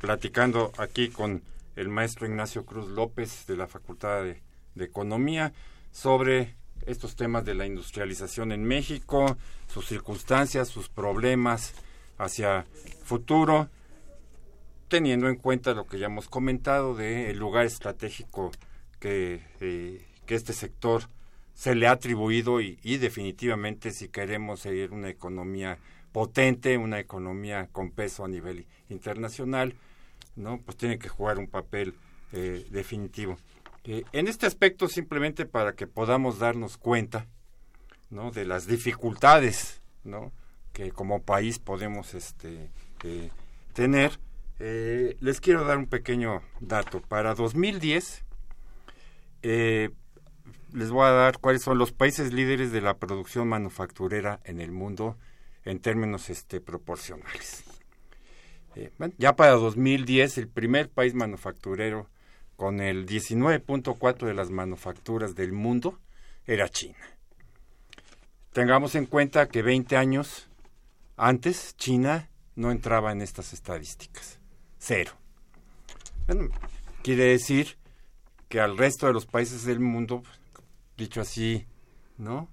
[0.00, 1.42] platicando aquí con
[1.74, 4.40] el maestro Ignacio Cruz López de la Facultad de,
[4.76, 5.52] de Economía
[5.90, 6.54] sobre
[6.86, 9.36] estos temas de la industrialización en México,
[9.66, 11.74] sus circunstancias, sus problemas
[12.16, 12.64] hacia
[13.02, 13.68] futuro,
[14.86, 18.52] teniendo en cuenta lo que ya hemos comentado de el lugar estratégico
[19.00, 21.08] que, eh, que este sector
[21.56, 25.78] se le ha atribuido y, definitivamente si queremos seguir una economía
[26.12, 29.74] potente, una economía con peso a nivel internacional,
[30.36, 31.94] no, pues tiene que jugar un papel
[32.32, 33.38] eh, definitivo.
[33.84, 37.26] Eh, en este aspecto, simplemente para que podamos darnos cuenta,
[38.10, 38.30] ¿no?
[38.32, 40.32] de las dificultades, ¿no?
[40.74, 42.68] que como país podemos este
[43.02, 43.30] eh,
[43.72, 44.20] tener,
[44.58, 47.00] les quiero dar un pequeño dato.
[47.00, 48.24] Para 2010
[50.72, 54.72] les voy a dar cuáles son los países líderes de la producción manufacturera en el
[54.72, 55.16] mundo
[55.64, 57.64] en términos este, proporcionales.
[58.76, 62.08] Eh, ya para 2010, el primer país manufacturero
[62.56, 65.98] con el 19.4 de las manufacturas del mundo
[66.46, 66.98] era China.
[68.52, 70.48] Tengamos en cuenta que 20 años
[71.16, 74.38] antes China no entraba en estas estadísticas.
[74.78, 75.12] Cero.
[76.26, 76.48] Bueno,
[77.02, 77.76] quiere decir
[78.48, 80.22] que al resto de los países del mundo
[80.96, 81.66] dicho así,
[82.18, 82.48] ¿no?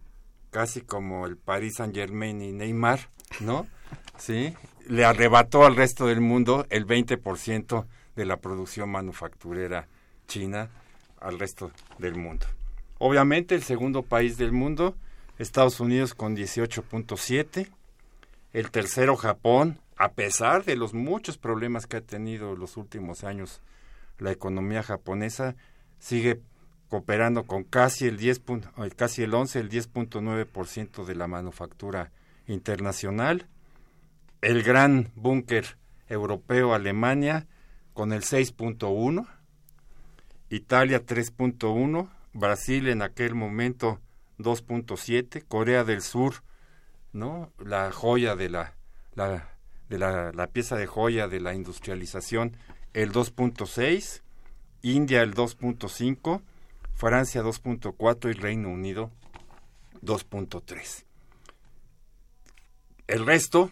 [0.51, 3.67] Casi como el Paris Saint Germain y Neymar, ¿no?
[4.17, 4.53] Sí,
[4.87, 7.85] le arrebató al resto del mundo el 20%
[8.15, 9.87] de la producción manufacturera
[10.27, 10.69] china
[11.19, 12.45] al resto del mundo.
[12.99, 14.95] Obviamente el segundo país del mundo,
[15.39, 17.69] Estados Unidos con 18.7,
[18.53, 23.61] el tercero Japón, a pesar de los muchos problemas que ha tenido los últimos años
[24.19, 25.55] la economía japonesa,
[25.99, 26.39] sigue
[26.93, 28.43] cooperando con casi el 10
[28.95, 32.11] casi el 11 el 10.9% de la manufactura
[32.45, 33.47] internacional.
[34.41, 37.47] El gran búnker europeo Alemania
[37.95, 39.27] con el 6.1
[40.49, 43.99] Italia 3.1 Brasil en aquel momento
[44.37, 46.43] 2.7 Corea del Sur
[47.11, 48.75] no la joya de la,
[49.15, 49.49] la
[49.89, 52.55] de la, la pieza de joya de la industrialización
[52.93, 54.21] el 2.6
[54.83, 56.43] India el 2.5
[57.03, 59.11] Francia 2.4 y Reino Unido
[60.03, 61.03] 2.3.
[63.07, 63.71] El resto,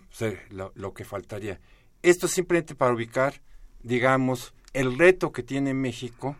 [0.50, 1.62] lo, lo, que faltaría.
[2.02, 3.36] Esto simplemente para ubicar,
[3.84, 6.36] digamos, el reto que tiene México,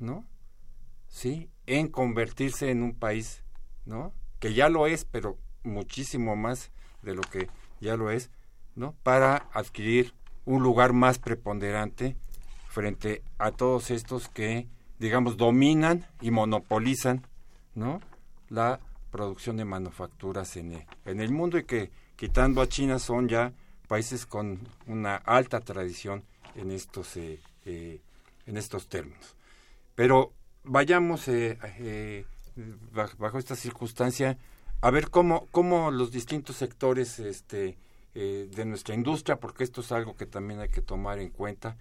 [0.00, 0.24] ¿no?
[1.06, 3.44] Sí, en convertirse en un país,
[3.86, 4.12] ¿no?
[4.40, 7.48] Que ya lo es, pero muchísimo más de lo que
[7.80, 8.32] ya lo es,
[8.74, 8.96] ¿no?
[9.04, 10.14] Para adquirir
[10.44, 12.16] un lugar más preponderante
[12.66, 14.66] frente a todos estos que
[14.98, 17.26] digamos, dominan y monopolizan,
[17.74, 18.00] ¿no?
[18.48, 18.80] La
[19.10, 23.52] producción de manufacturas en el, en el mundo y que, quitando a China, son ya
[23.86, 26.24] países con una alta tradición
[26.54, 28.00] en estos, eh, eh,
[28.46, 29.36] en estos términos.
[29.94, 30.32] Pero
[30.64, 32.24] vayamos eh, eh
[33.18, 34.36] bajo esta circunstancia
[34.80, 37.78] a ver cómo, cómo los distintos sectores este,
[38.14, 41.76] eh, de nuestra industria, porque esto es algo que también hay que tomar en cuenta.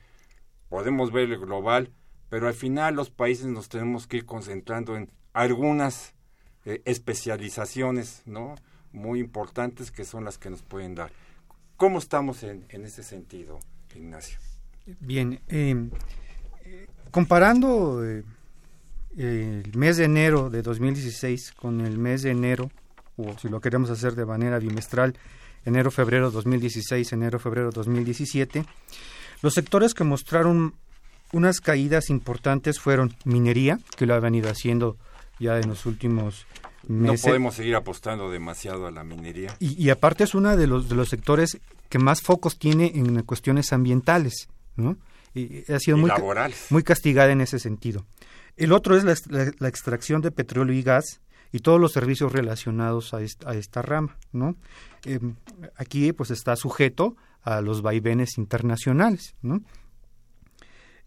[0.70, 1.92] Podemos ver el global,
[2.30, 6.14] pero al final los países nos tenemos que ir concentrando en algunas
[6.66, 8.56] eh, especializaciones, ¿no?
[8.92, 11.12] Muy importantes que son las que nos pueden dar.
[11.76, 13.60] ¿Cómo estamos en, en ese sentido,
[13.96, 14.40] Ignacio?
[15.00, 15.90] Bien, eh,
[17.12, 18.24] comparando eh,
[19.18, 22.72] el mes de enero de 2016 con el mes de enero,
[23.18, 25.18] o si lo queremos hacer de manera bimestral,
[25.66, 28.66] enero-febrero 2016, enero-febrero 2017,
[29.42, 30.76] los sectores que mostraron
[31.34, 34.98] unas caídas importantes fueron minería, que lo ha venido haciendo
[35.40, 36.46] ya en los últimos
[36.88, 37.26] No meses.
[37.26, 39.56] podemos seguir apostando demasiado a la minería.
[39.60, 41.60] Y, y aparte es uno de los, de los sectores
[41.90, 44.98] que más focos tiene en cuestiones ambientales, ¿no?
[45.34, 46.68] Y, ha sido Y muy, laborales.
[46.70, 48.06] muy castigada en ese sentido.
[48.56, 51.22] El otro es la, ex- la- la extracción de petróleo y gas
[51.52, 54.56] y todos los servicios relacionados a, est- a esta rama, ¿no?
[55.06, 55.20] Eh,
[55.76, 59.62] aquí pues está sujeto a los vaivenes internacionales, ¿no?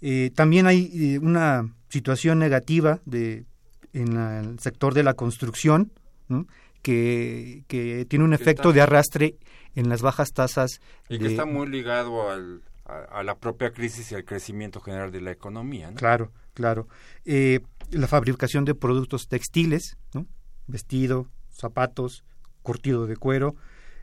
[0.00, 3.44] Eh, también hay eh, una situación negativa de,
[3.92, 5.92] en la- el sector de la construcción,
[6.28, 6.46] ¿no?
[6.82, 9.34] que, que tiene un Que efecto está- de arrastre
[9.74, 14.10] en las bajas tasas Y que está muy ligado al, a, a la propia crisis
[14.12, 15.90] y al crecimiento general de la economía.
[15.90, 15.96] ¿no?
[15.96, 16.88] Claro, claro.
[17.24, 20.26] Eh, la fabricación de productos textiles, ¿no?
[20.66, 22.24] vestido, zapatos,
[22.62, 23.56] curtido de cuero,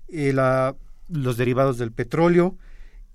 [0.09, 0.75] eh, la-
[1.09, 2.57] los derivados del petróleo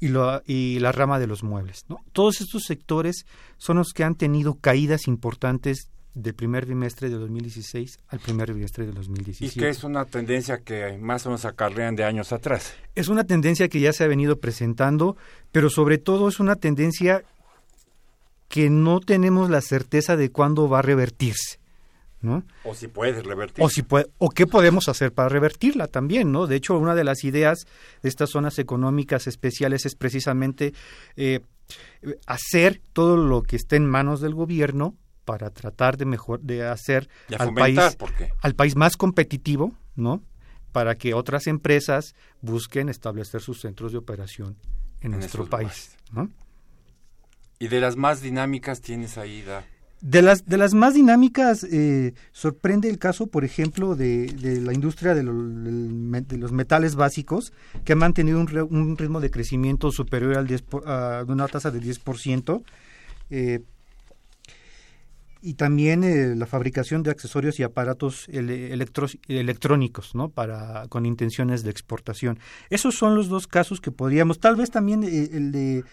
[0.03, 1.85] y, lo- y la rama de los muebles.
[1.89, 1.99] ¿no?
[2.13, 3.25] Todos estos sectores
[3.57, 8.85] son los que han tenido caídas importantes del primer bimestre de 2016 al primer bimestre
[8.85, 9.59] de Y 2017.
[9.61, 12.75] que es una tendencia que más o menos acarrean de años atrás.
[12.97, 15.17] Es una tendencia que ya se ha venido presentando,
[15.53, 17.23] pero sobre todo es una tendencia
[18.49, 21.59] que no tenemos la certeza de cuándo va a revertirse,
[22.23, 22.45] ¿no?
[22.65, 23.65] O si puedes revertir.
[23.65, 26.47] O si puede, o qué podemos hacer para revertirla también, ¿no?
[26.47, 27.67] De hecho, una de las ideas
[28.03, 30.73] de estas zonas económicas especiales es precisamente
[31.17, 31.41] eh,
[32.27, 37.09] hacer todo lo que esté en manos del gobierno para tratar de mejor de hacer
[37.39, 40.23] al fomentar, país al país más competitivo, ¿no?
[40.73, 44.57] Para que otras empresas busquen establecer sus centros de operación
[45.01, 46.31] en, En nuestro país, ¿no?
[47.59, 49.65] Y de las más dinámicas tienes ahí, da.
[50.03, 54.73] De las, de las más dinámicas, eh, sorprende el caso, por ejemplo, de, de la
[54.75, 57.53] industria de, lo- de los metales básicos,
[57.85, 61.71] que ha mantenido un, un ritmo de crecimiento superior al 10 por- a una tasa
[61.71, 62.63] del 10%.
[63.31, 63.61] eh,
[65.45, 68.29] y también eh, la fabricación de accesorios y aparatos
[69.29, 70.29] electrónicos, ¿no?
[70.29, 72.39] Para, con intenciones de exportación.
[72.71, 75.85] Esos son los dos casos que podríamos, tal vez también eh, el de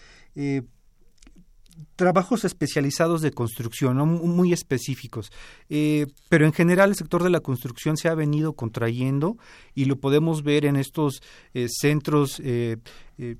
[1.96, 4.06] trabajos especializados de construcción, ¿no?
[4.06, 5.30] Mu- muy específicos.
[5.68, 9.36] Eh, pero en general el sector de la construcción se ha venido contrayendo
[9.74, 11.22] y lo podemos ver en estos
[11.54, 12.76] eh, centros eh,
[13.18, 13.36] eh,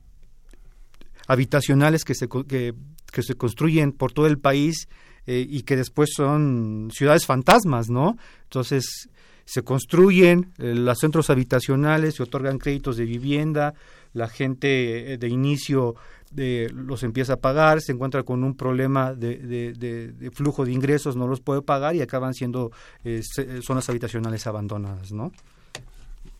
[1.26, 2.74] habitacionales que se, que,
[3.12, 4.88] que se construyen por todo el país
[5.26, 8.16] y que después son ciudades fantasmas, ¿no?
[8.45, 9.09] Entonces
[9.45, 13.74] se construyen los centros habitacionales, se otorgan créditos de vivienda,
[14.12, 15.95] la gente de inicio
[16.37, 20.64] eh, los empieza a pagar, se encuentra con un problema de, de- de- de flujo
[20.64, 22.70] de ingresos, no los puede pagar y acaban siendo
[23.05, 25.33] eh, se- zonas habitacionales abandonadas, ¿no?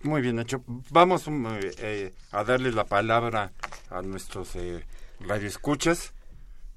[0.03, 0.62] Muy bien, Nacho.
[0.91, 3.53] Vamos um, eh, eh, a darle la palabra
[3.91, 4.84] a nuestros eh,
[5.20, 6.12] radioescuchas,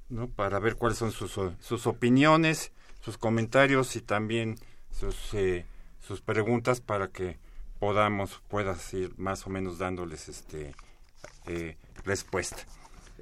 [0.10, 0.28] ¿no?
[0.28, 4.56] Para ver cuáles son sus, sus opiniones, sus comentarios y también
[4.92, 5.66] sus, eh,
[6.06, 7.38] sus preguntas para que
[7.80, 10.74] podamos, puedas ir más o menos dándoles este
[11.48, 12.58] eh, respuesta.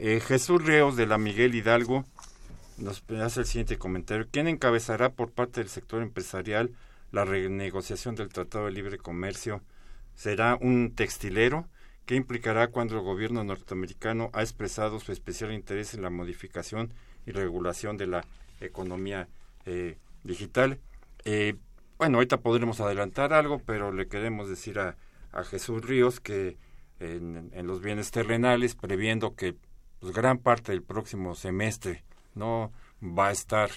[0.03, 2.05] Eh, Jesús Reos de la Miguel Hidalgo
[2.79, 4.25] nos hace el siguiente comentario.
[4.31, 6.71] ¿Quién encabezará por parte del sector empresarial
[7.11, 9.61] la renegociación del Tratado de Libre Comercio?
[10.15, 11.67] ¿Será un textilero?
[12.07, 16.91] ¿Qué implicará cuando el gobierno norteamericano ha expresado su especial interés en la modificación
[17.27, 18.25] y regulación de la
[18.59, 19.27] economía
[19.67, 20.79] eh, digital?
[21.25, 21.57] Eh,
[21.99, 24.97] bueno, ahorita podremos adelantar algo, pero le queremos decir a,
[25.43, 26.57] Jesús Ríos que
[26.99, 29.55] en los bienes terrenales, previendo que
[30.01, 32.03] pues, gran parte del próximo semestre
[32.35, 32.71] no
[33.01, 33.69] va a estar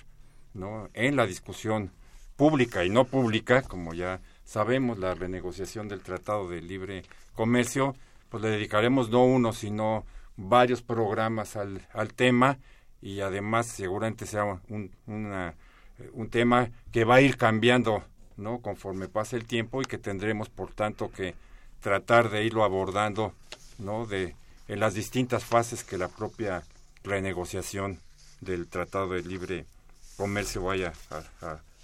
[0.54, 1.92] no en la discusión
[2.36, 7.04] pública y no pública, como ya sabemos, la renegociación del Tratado de Libre
[7.34, 7.94] Comercio,
[8.28, 10.04] pues le dedicaremos no uno, sino
[10.36, 12.58] varios programas al, al tema
[13.00, 15.54] y además seguramente sea un, una,
[15.98, 18.02] eh, un tema que va a ir cambiando
[18.36, 21.34] no conforme pase el tiempo y que tendremos por tanto que
[21.80, 23.32] tratar de irlo abordando
[23.78, 24.34] no de
[24.68, 26.62] en las distintas fases que la propia
[27.02, 28.00] renegociación
[28.40, 29.66] del Tratado de Libre
[30.16, 30.92] Comercio vaya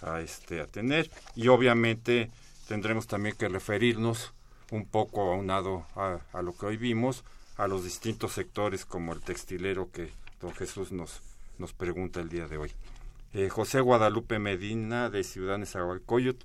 [0.02, 2.30] a, este, a tener y obviamente
[2.68, 4.32] tendremos también que referirnos
[4.70, 7.24] un poco aunado a, a lo que hoy vimos,
[7.56, 11.20] a los distintos sectores como el textilero que don Jesús nos,
[11.58, 12.72] nos pregunta el día de hoy.
[13.32, 16.44] Eh, José Guadalupe Medina de Ciudad Nezahualcóyotl,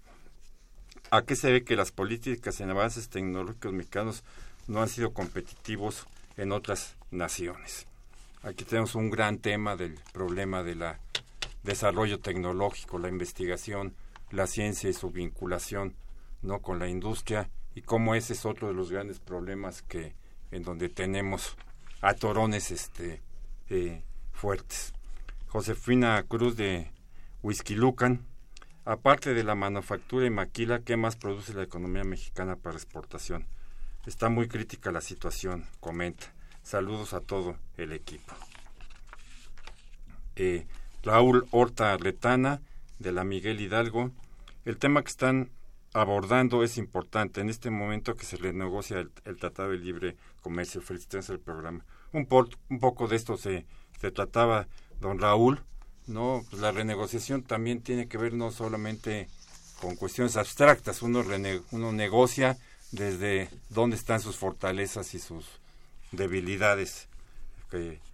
[1.10, 4.24] ¿a qué se ve que las políticas en avances tecnológicos mexicanos
[4.68, 6.06] no han sido competitivos
[6.38, 7.88] en otras naciones?
[8.44, 10.84] Aquí tenemos un gran tema del problema del
[11.64, 13.96] desarrollo tecnológico, la investigación,
[14.32, 15.96] la ciencia y su vinculación
[16.42, 20.14] no con la industria y cómo ese es otro de los grandes problemas que
[20.52, 21.58] en donde tenemos
[22.02, 23.22] atorones este
[23.70, 24.94] eh, fuertes.
[25.48, 26.92] Josefina Cruz de
[27.42, 28.26] Huizquilucan,
[28.86, 33.48] aparte de la manufactura y maquila, ¿qué más produce la economía mexicana para exportación?
[34.06, 36.32] Está muy crítica la situación, comenta.
[36.62, 38.36] Saludos a todo el equipo.
[40.36, 40.68] Eh,
[41.02, 42.62] Raúl Horta Letana,
[43.00, 44.12] de la Miguel Hidalgo.
[44.64, 45.50] El tema que están
[45.94, 50.84] abordando es importante en este momento que se le negocia el, Tratado de Libre Comercio.
[51.44, 51.84] Programa.
[52.12, 53.66] Un, por, un poco de esto se,
[54.00, 54.68] se trataba,
[55.00, 55.64] don Raúl.
[56.06, 59.30] No, pues la renegociación también tiene que ver no solamente
[59.82, 61.02] con cuestiones abstractas.
[61.02, 62.58] Uno, rene, uno negocia
[62.96, 65.46] desde dónde están sus fortalezas y sus
[66.12, 67.10] debilidades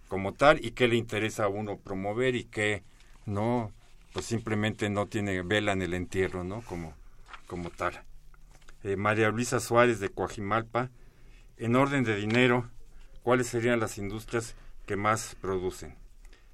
[0.08, 2.82] como tal y qué le interesa a uno promover y qué
[3.26, 3.72] no
[4.12, 6.94] pues simplemente no tiene vela en el entierro no como
[7.46, 8.02] como tal.
[8.82, 10.90] Eh, María Luisa Suárez de Coajimalpa
[11.56, 12.68] en orden de dinero
[13.22, 14.56] cuáles serían las industrias
[14.86, 15.94] que más producen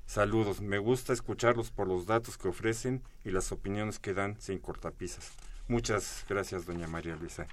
[0.04, 4.58] saludos me gusta escucharlos por los datos que ofrecen y las opiniones que dan sin
[4.58, 5.32] cortapisas.
[5.68, 7.46] Muchas gracias doña María Luisa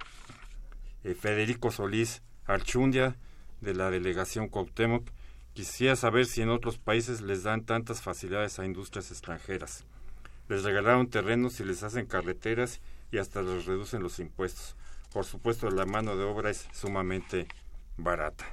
[1.06, 3.16] eh, Federico Solís Archundia
[3.60, 5.10] de la delegación Cuauhtémoc
[5.56, 9.86] Quisiera saber si en otros países les dan tantas facilidades a industrias extranjeras.
[10.50, 14.76] Les regalaron terrenos y les hacen carreteras y hasta les reducen los impuestos.
[15.14, 17.48] Por supuesto, la mano de obra es sumamente
[17.96, 18.44] barata.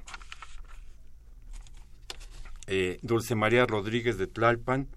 [2.68, 4.88] Eh, Dulce María Rodríguez de Tlalpan,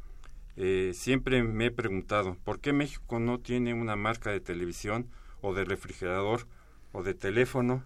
[0.54, 5.54] eh, siempre me he preguntado, ¿por qué México no tiene una marca de televisión o
[5.54, 6.46] de refrigerador
[6.96, 7.84] o de teléfono?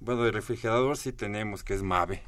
[0.00, 2.22] Bueno, de refrigerador sí tenemos, que es MAVE,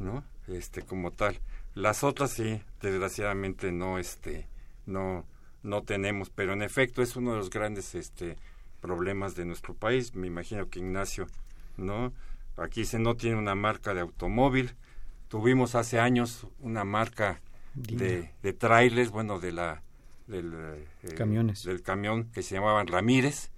[0.00, 0.24] ¿no?
[0.48, 1.38] este como tal.
[1.74, 4.48] Las otras sí desgraciadamente no este
[4.86, 5.24] no
[5.62, 8.36] no tenemos pero en efecto es uno de los grandes este
[8.80, 10.14] problemas de nuestro país.
[10.14, 11.28] Me imagino que Ignacio
[11.76, 12.12] no
[12.56, 14.74] aquí se no tiene una marca de automóvil.
[15.28, 17.40] Tuvimos hace años una marca
[17.74, 19.82] de, de trailers bueno de la
[20.26, 20.52] del
[21.04, 21.62] eh, camiones.
[21.62, 23.52] del camión que se llamaban Ramírez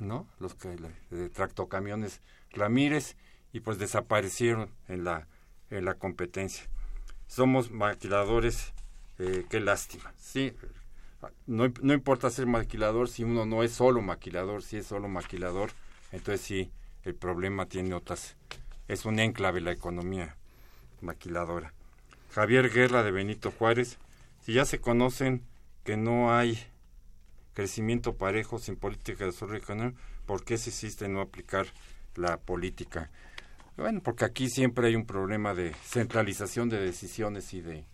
[0.00, 0.76] no los que
[1.10, 2.20] de tractocamiones
[2.52, 3.16] Ramírez
[3.52, 5.26] y pues desaparecieron en la
[5.70, 6.64] en la competencia.
[7.26, 8.72] Somos maquiladores,
[9.18, 10.12] eh, qué lástima.
[10.18, 10.52] Sí,
[11.46, 15.70] no, no importa ser maquilador si uno no es solo maquilador, si es solo maquilador,
[16.12, 16.70] entonces sí,
[17.04, 18.36] el problema tiene otras.
[18.88, 20.36] Es un enclave la economía
[21.00, 21.72] maquiladora.
[22.32, 23.98] Javier Guerra de Benito Juárez,
[24.42, 25.44] si ya se conocen
[25.84, 26.58] que no hay
[27.60, 31.66] crecimiento parejo sin política de desarrollo económico, ¿por qué se insiste en no aplicar
[32.16, 33.10] la política?
[33.76, 37.84] Bueno, porque aquí siempre hay un problema de centralización de decisiones y de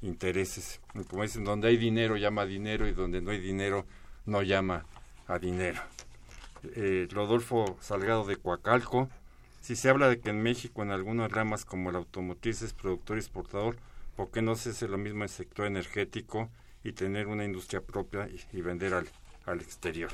[0.00, 0.80] intereses.
[1.08, 3.86] Como dicen, donde hay dinero llama dinero y donde no hay dinero
[4.26, 4.86] no llama
[5.28, 5.80] a dinero.
[6.74, 9.08] Eh, Rodolfo Salgado de Coacalco,
[9.60, 13.18] si se habla de que en México en algunas ramas como el automotriz es productor
[13.18, 13.76] y exportador,
[14.16, 16.50] ¿por qué no se hace lo mismo en el sector energético
[16.84, 19.08] y tener una industria propia y, vender al,
[19.46, 20.10] al exterior?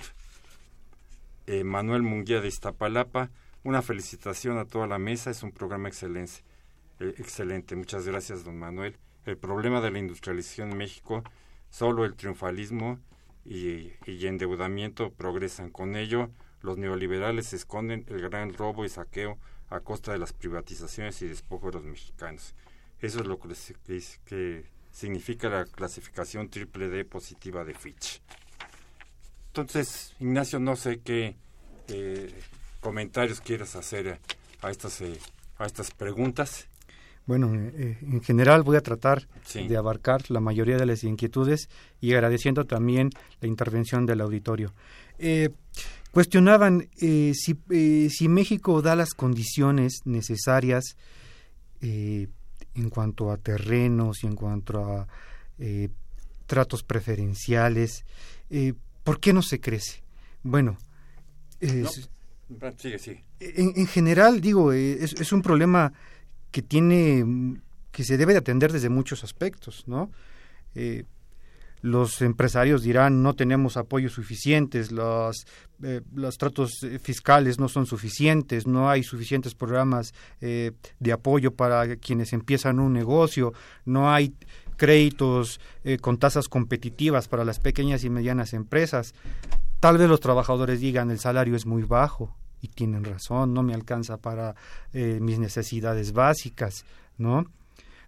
[1.46, 3.30] Eh, Manuel Munguía de Iztapalapa,
[3.64, 6.44] una felicitación a toda la mesa, es un programa excelente.
[7.00, 8.96] Eh, excelente, muchas gracias, don Manuel.
[9.24, 11.22] El problema de la industrialización en México,
[11.70, 12.98] solo el triunfalismo
[13.44, 15.70] y, endeudamiento progresan.
[15.70, 19.38] Con ello, los neoliberales esconden el gran robo y saqueo
[19.70, 22.54] a costa de las privatizaciones y despojo de los mexicanos.
[23.00, 23.48] Eso es lo que,
[23.86, 24.64] que, que
[24.98, 28.20] significa la clasificación triple D positiva de Fitch.
[29.48, 31.36] Entonces, Ignacio, no sé qué
[31.86, 32.34] eh,
[32.80, 34.18] comentarios quieras hacer
[34.60, 35.16] a estas, eh,
[35.58, 36.66] a estas preguntas.
[37.26, 39.68] Bueno, eh, en general voy a tratar sí.
[39.68, 41.68] de abarcar la mayoría de las inquietudes
[42.00, 44.74] y agradeciendo también la intervención del auditorio.
[45.20, 45.50] Eh,
[46.10, 50.96] cuestionaban si, si, México da las condiciones necesarias
[52.78, 55.06] en cuanto a terrenos y en cuanto a
[56.46, 58.04] tratos preferenciales.
[59.04, 60.02] ¿Por qué no se crece?
[60.42, 60.78] Bueno,
[61.60, 61.88] no.
[62.76, 63.24] Sigue, sigue.
[63.40, 65.92] En, en, general, digo, es, es, un problema
[66.50, 67.24] que tiene,
[67.92, 70.10] que se debe de atender desde muchos aspectos, ¿no?
[71.80, 75.46] Los empresarios dirán no tenemos apoyos suficientes, los,
[75.82, 81.54] eh, los tratos eh, fiscales no son suficientes, no hay suficientes programas eh, de apoyo
[81.54, 83.52] para quienes empiezan un negocio,
[83.84, 84.34] no hay
[84.78, 89.12] créditos eh, con tasas competitivas para las pequeñas y medianas empresas.
[89.80, 93.74] Tal vez los trabajadores digan el salario es muy bajo y tienen razón, no me
[93.74, 94.54] alcanza para
[94.94, 96.86] eh, mis necesidades básicas,
[97.18, 97.44] ¿no?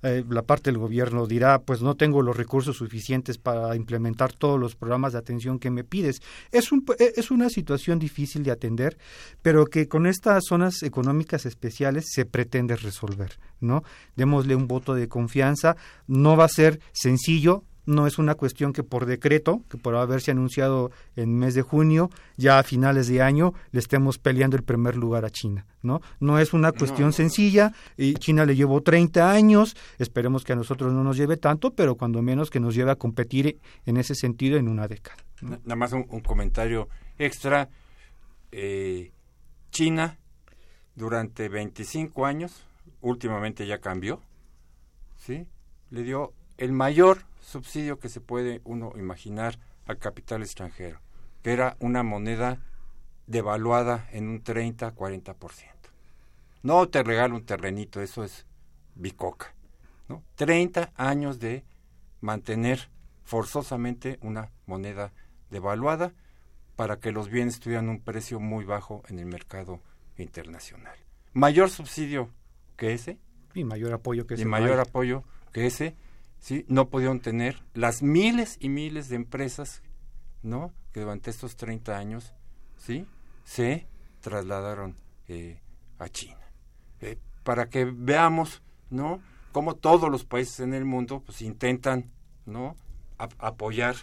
[0.03, 4.59] Eh, la parte del gobierno dirá, pues no tengo los recursos suficientes para implementar todos
[4.59, 6.23] los programas de atención que me pides.
[6.53, 8.97] Es, un, eh, es una situación difícil de atender,
[9.43, 13.83] pero que con estas zonas económicas especiales se pretende resolver, ¿no?
[14.17, 15.77] Démosle un voto de confianza,
[16.07, 20.31] no va a ser sencillo, no es una cuestión que por decreto, que por haberse
[20.31, 24.97] anunciado en mes de junio, ya a finales de año le estemos peleando el primer
[24.97, 26.01] lugar a China, ¿no?
[26.21, 27.13] No es una cuestión No.
[27.13, 31.75] sencilla, y China le llevó 30 años, esperemos que a nosotros no nos lleve tanto,
[31.75, 35.17] pero cuando menos que nos lleve a competir en ese sentido en una década.
[35.41, 37.69] Na- Nada más un, un comentario extra.
[38.53, 39.13] Eh,
[39.71, 40.19] China,
[40.97, 42.65] durante 25 años,
[43.01, 44.21] últimamente ya cambió,
[45.17, 45.47] ¿sí?
[45.91, 47.19] Le dio el mayor
[47.51, 51.01] subsidio que se puede uno imaginar al capital extranjero,
[51.43, 52.59] que era una moneda
[53.27, 55.35] devaluada en un 30-40%.
[56.63, 58.47] No te regalo un terrenito, eso es
[58.95, 59.55] bicoca.
[60.09, 60.23] ¿no?
[60.37, 61.65] 30 años de
[62.21, 62.91] mantener
[63.25, 65.13] forzosamente una moneda
[65.51, 66.13] devaluada
[66.77, 69.81] para que los bienes tuvieran un precio muy bajo en el mercado
[70.17, 70.97] internacional.
[71.33, 72.31] Mayor subsidio
[72.77, 73.19] que ese
[73.55, 75.97] Y mayor apoyo que y ese no mayor apoyo que ese,
[76.41, 76.65] ¿sí?
[76.69, 79.83] no pudieron tener las miles y miles de empresas,
[80.43, 80.73] ¿no?
[80.93, 82.35] Que durante estos 30 años,
[82.77, 83.07] ¿sí?
[83.45, 83.87] Se
[84.21, 84.97] trasladaron
[85.29, 85.61] eh,
[85.99, 86.39] a China.
[87.01, 89.21] Eh, para que veamos, ¿no?
[89.53, 92.11] Cómo todos los países en el mundo, pues intentan,
[92.47, 92.77] ¿no?
[93.19, 93.97] Ap- apoyar,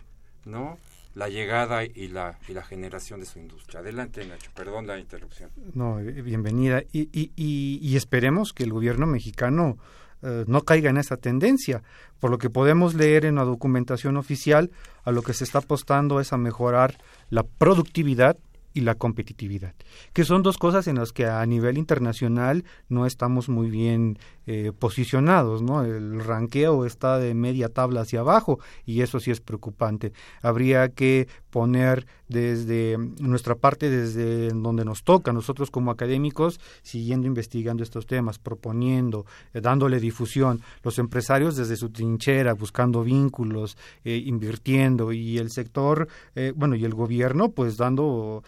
[0.46, 0.78] ¿no?
[1.16, 3.80] La llegada y la, y la generación de su industria.
[3.80, 5.50] Adelante, Nacho, perdón la interrupción.
[5.74, 6.84] No, eh, bienvenida.
[6.92, 9.78] Y, y, y, y esperemos que el gobierno mexicano
[10.22, 11.84] eh, no caiga en esa tendencia.
[12.20, 14.72] Por lo que podemos leer en la documentación oficial,
[15.04, 16.98] a lo que se está apostando es a mejorar
[17.30, 18.38] la productividad
[18.78, 19.74] y la competitividad,
[20.14, 24.72] que son dos cosas en las que a nivel internacional no estamos muy bien eh,
[24.78, 25.84] posicionados, ¿no?
[25.84, 30.14] El ranqueo está de media tabla hacia abajo y eso sí es preocupante.
[30.44, 37.84] Habría que poner desde nuestra parte, desde donde nos toca, nosotros como académicos, siguiendo investigando
[37.84, 45.14] estos temas, proponiendo, eh, dándole difusión, los empresarios desde su trinchera, buscando vínculos, eh, invirtiendo
[45.14, 48.44] y el sector, eh, bueno, y el gobierno, pues dando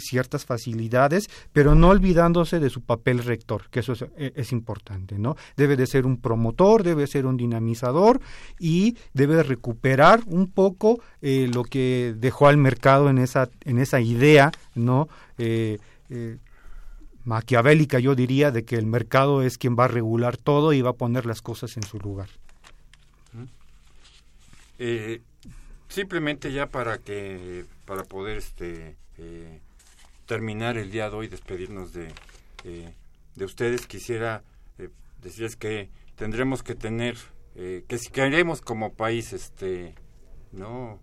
[0.00, 5.34] ciertas facilidades, pero no olvidándose de su papel rector, que eso es, es importante, ¿no?
[5.56, 8.20] Debe de ser un promotor, debe ser un dinamizador
[8.58, 14.00] y debe de recuperar un poco lo que dejó al mercado en esa, en esa
[14.00, 15.08] idea, ¿no?
[15.38, 15.78] Eh,
[16.10, 16.38] eh,
[17.24, 20.90] maquiavélica, yo diría, de que el mercado es quien va a regular todo y va
[20.90, 22.28] a poner las cosas en su lugar.
[24.78, 25.20] Eh,
[25.88, 28.96] simplemente ya para que para poder este
[30.26, 32.12] terminar el día de hoy despedirnos de
[32.64, 34.42] de ustedes quisiera
[35.20, 37.16] decirles que tendremos que tener
[37.54, 39.94] que si queremos como país este
[40.50, 40.98] no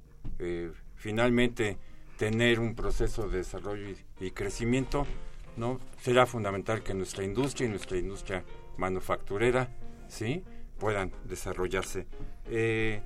[1.00, 1.78] finalmente
[2.18, 3.88] tener un proceso de desarrollo
[4.20, 5.08] y, crecimiento
[5.56, 8.44] no será fundamental que nuestra industria y nuestra industria
[8.78, 9.70] manufacturera
[10.08, 10.44] sí
[10.78, 12.06] puedan desarrollarse.
[12.48, 13.02] Eh,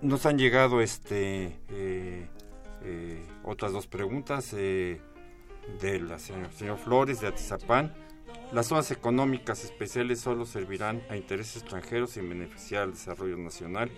[0.00, 2.28] nos han llegado este eh,
[2.84, 5.00] eh, otras dos preguntas de
[5.80, 7.92] la señor, señor Flores de Atizapán.
[8.52, 13.90] Las zonas económicas especiales solo servirán a intereses extranjeros sin beneficiar al desarrollo nacional,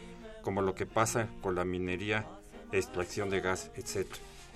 [0.42, 2.26] como lo que pasa con la minería,
[2.72, 4.06] extracción de gas, etc.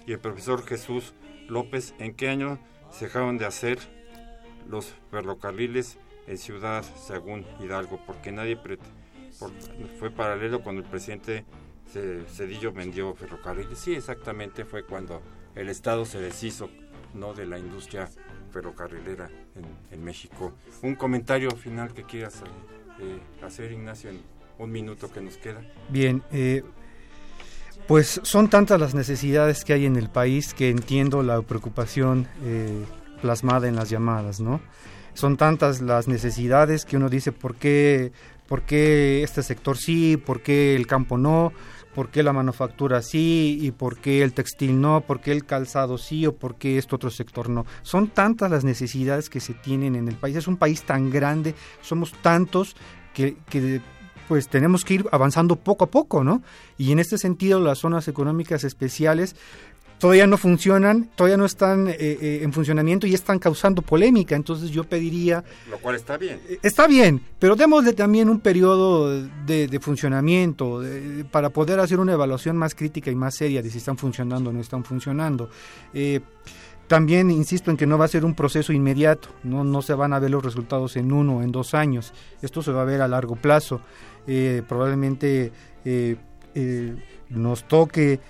[0.06, 1.14] Y el profesor Jesús
[1.48, 2.58] López, ¿en qué año
[2.90, 3.78] se dejaron de hacer
[4.68, 8.00] los ferrocarriles en Ciudad Sagún Hidalgo?
[8.06, 8.58] Porque nadie
[9.98, 11.44] fue paralelo cuando el presidente
[11.86, 13.78] Ce- Cedillo vendió ferrocarriles.
[13.78, 15.22] Sí, exactamente fue cuando
[15.54, 16.70] el Estado se deshizo
[17.14, 18.08] no de la industria
[18.52, 20.52] ferrocarrilera en, en México.
[20.82, 22.42] Un comentario final que quieras
[23.00, 24.20] eh, hacer, Ignacio, en
[24.58, 25.62] un minuto que nos queda.
[25.88, 26.62] Bien, eh,
[27.86, 32.84] pues son tantas las necesidades que hay en el país que entiendo la preocupación eh,
[33.20, 34.60] plasmada en las llamadas, ¿no?
[35.14, 38.12] Son tantas las necesidades que uno dice, ¿por qué,
[38.46, 40.16] ¿por qué este sector sí?
[40.16, 41.52] ¿Por qué el campo no?
[41.94, 43.58] ¿Por qué la manufactura sí?
[43.60, 45.00] ¿Y por qué el textil no?
[45.00, 46.26] ¿Por qué el calzado sí?
[46.26, 47.66] ¿O por qué este otro sector no?
[47.82, 50.36] Son tantas las necesidades que se tienen en el país.
[50.36, 52.76] Es un país tan grande, somos tantos
[53.12, 53.80] que, que
[54.30, 56.40] pues tenemos que ir avanzando poco a poco, ¿no?
[56.78, 59.34] Y en este sentido las zonas económicas especiales
[59.98, 64.36] todavía no funcionan, todavía no están eh, eh, en funcionamiento y están causando polémica.
[64.36, 65.42] Entonces yo pediría...
[65.68, 66.38] Lo cual está bien.
[66.48, 69.10] Eh, Está bien, pero démosle también un periodo
[69.44, 73.68] de, de funcionamiento de- para poder hacer una evaluación más crítica y más seria de
[73.70, 75.50] si están funcionando o no están funcionando.
[75.92, 76.20] Eh,
[76.86, 80.12] también insisto en que no va a ser un proceso inmediato, no, no se van
[80.12, 82.12] a ver los resultados en uno o en dos años,
[82.42, 83.80] esto se va a ver a largo plazo.
[84.32, 85.50] Eh, probablemente
[85.84, 86.16] eh,
[86.54, 86.94] eh,
[87.30, 88.20] nos toque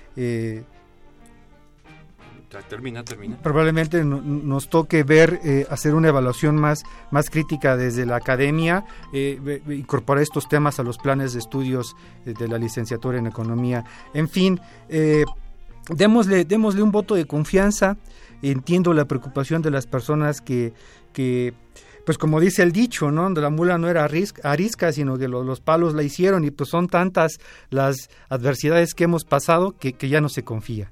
[2.68, 3.36] termina, termina.
[3.42, 8.84] probablemente no- nos toque ver, eh, hacer una evaluación más, más crítica desde la academia,
[9.12, 11.94] eh, incorporar estos temas a los planes de estudios
[12.24, 13.84] de la licenciatura en economía.
[14.14, 15.24] En fin, eh,
[15.94, 17.96] démosle, démosle un voto de confianza.
[18.42, 20.72] Entiendo la preocupación de las personas que,
[21.12, 21.52] que
[22.06, 23.28] pues como dice el dicho, ¿no?
[23.28, 26.70] La mula no era arisca, arisca sino que lo- los palos la hicieron y pues
[26.70, 27.38] son tantas
[27.68, 30.90] las adversidades que hemos pasado que, que ya no se confía.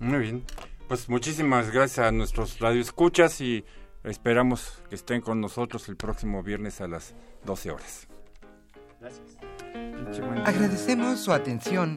[0.00, 0.42] Muy bien.
[0.88, 3.64] Pues muchísimas gracias a nuestros radioescuchas y
[4.04, 8.06] esperamos que estén con nosotros el próximo viernes a las 12 horas.
[10.46, 11.96] Agradecemos su atención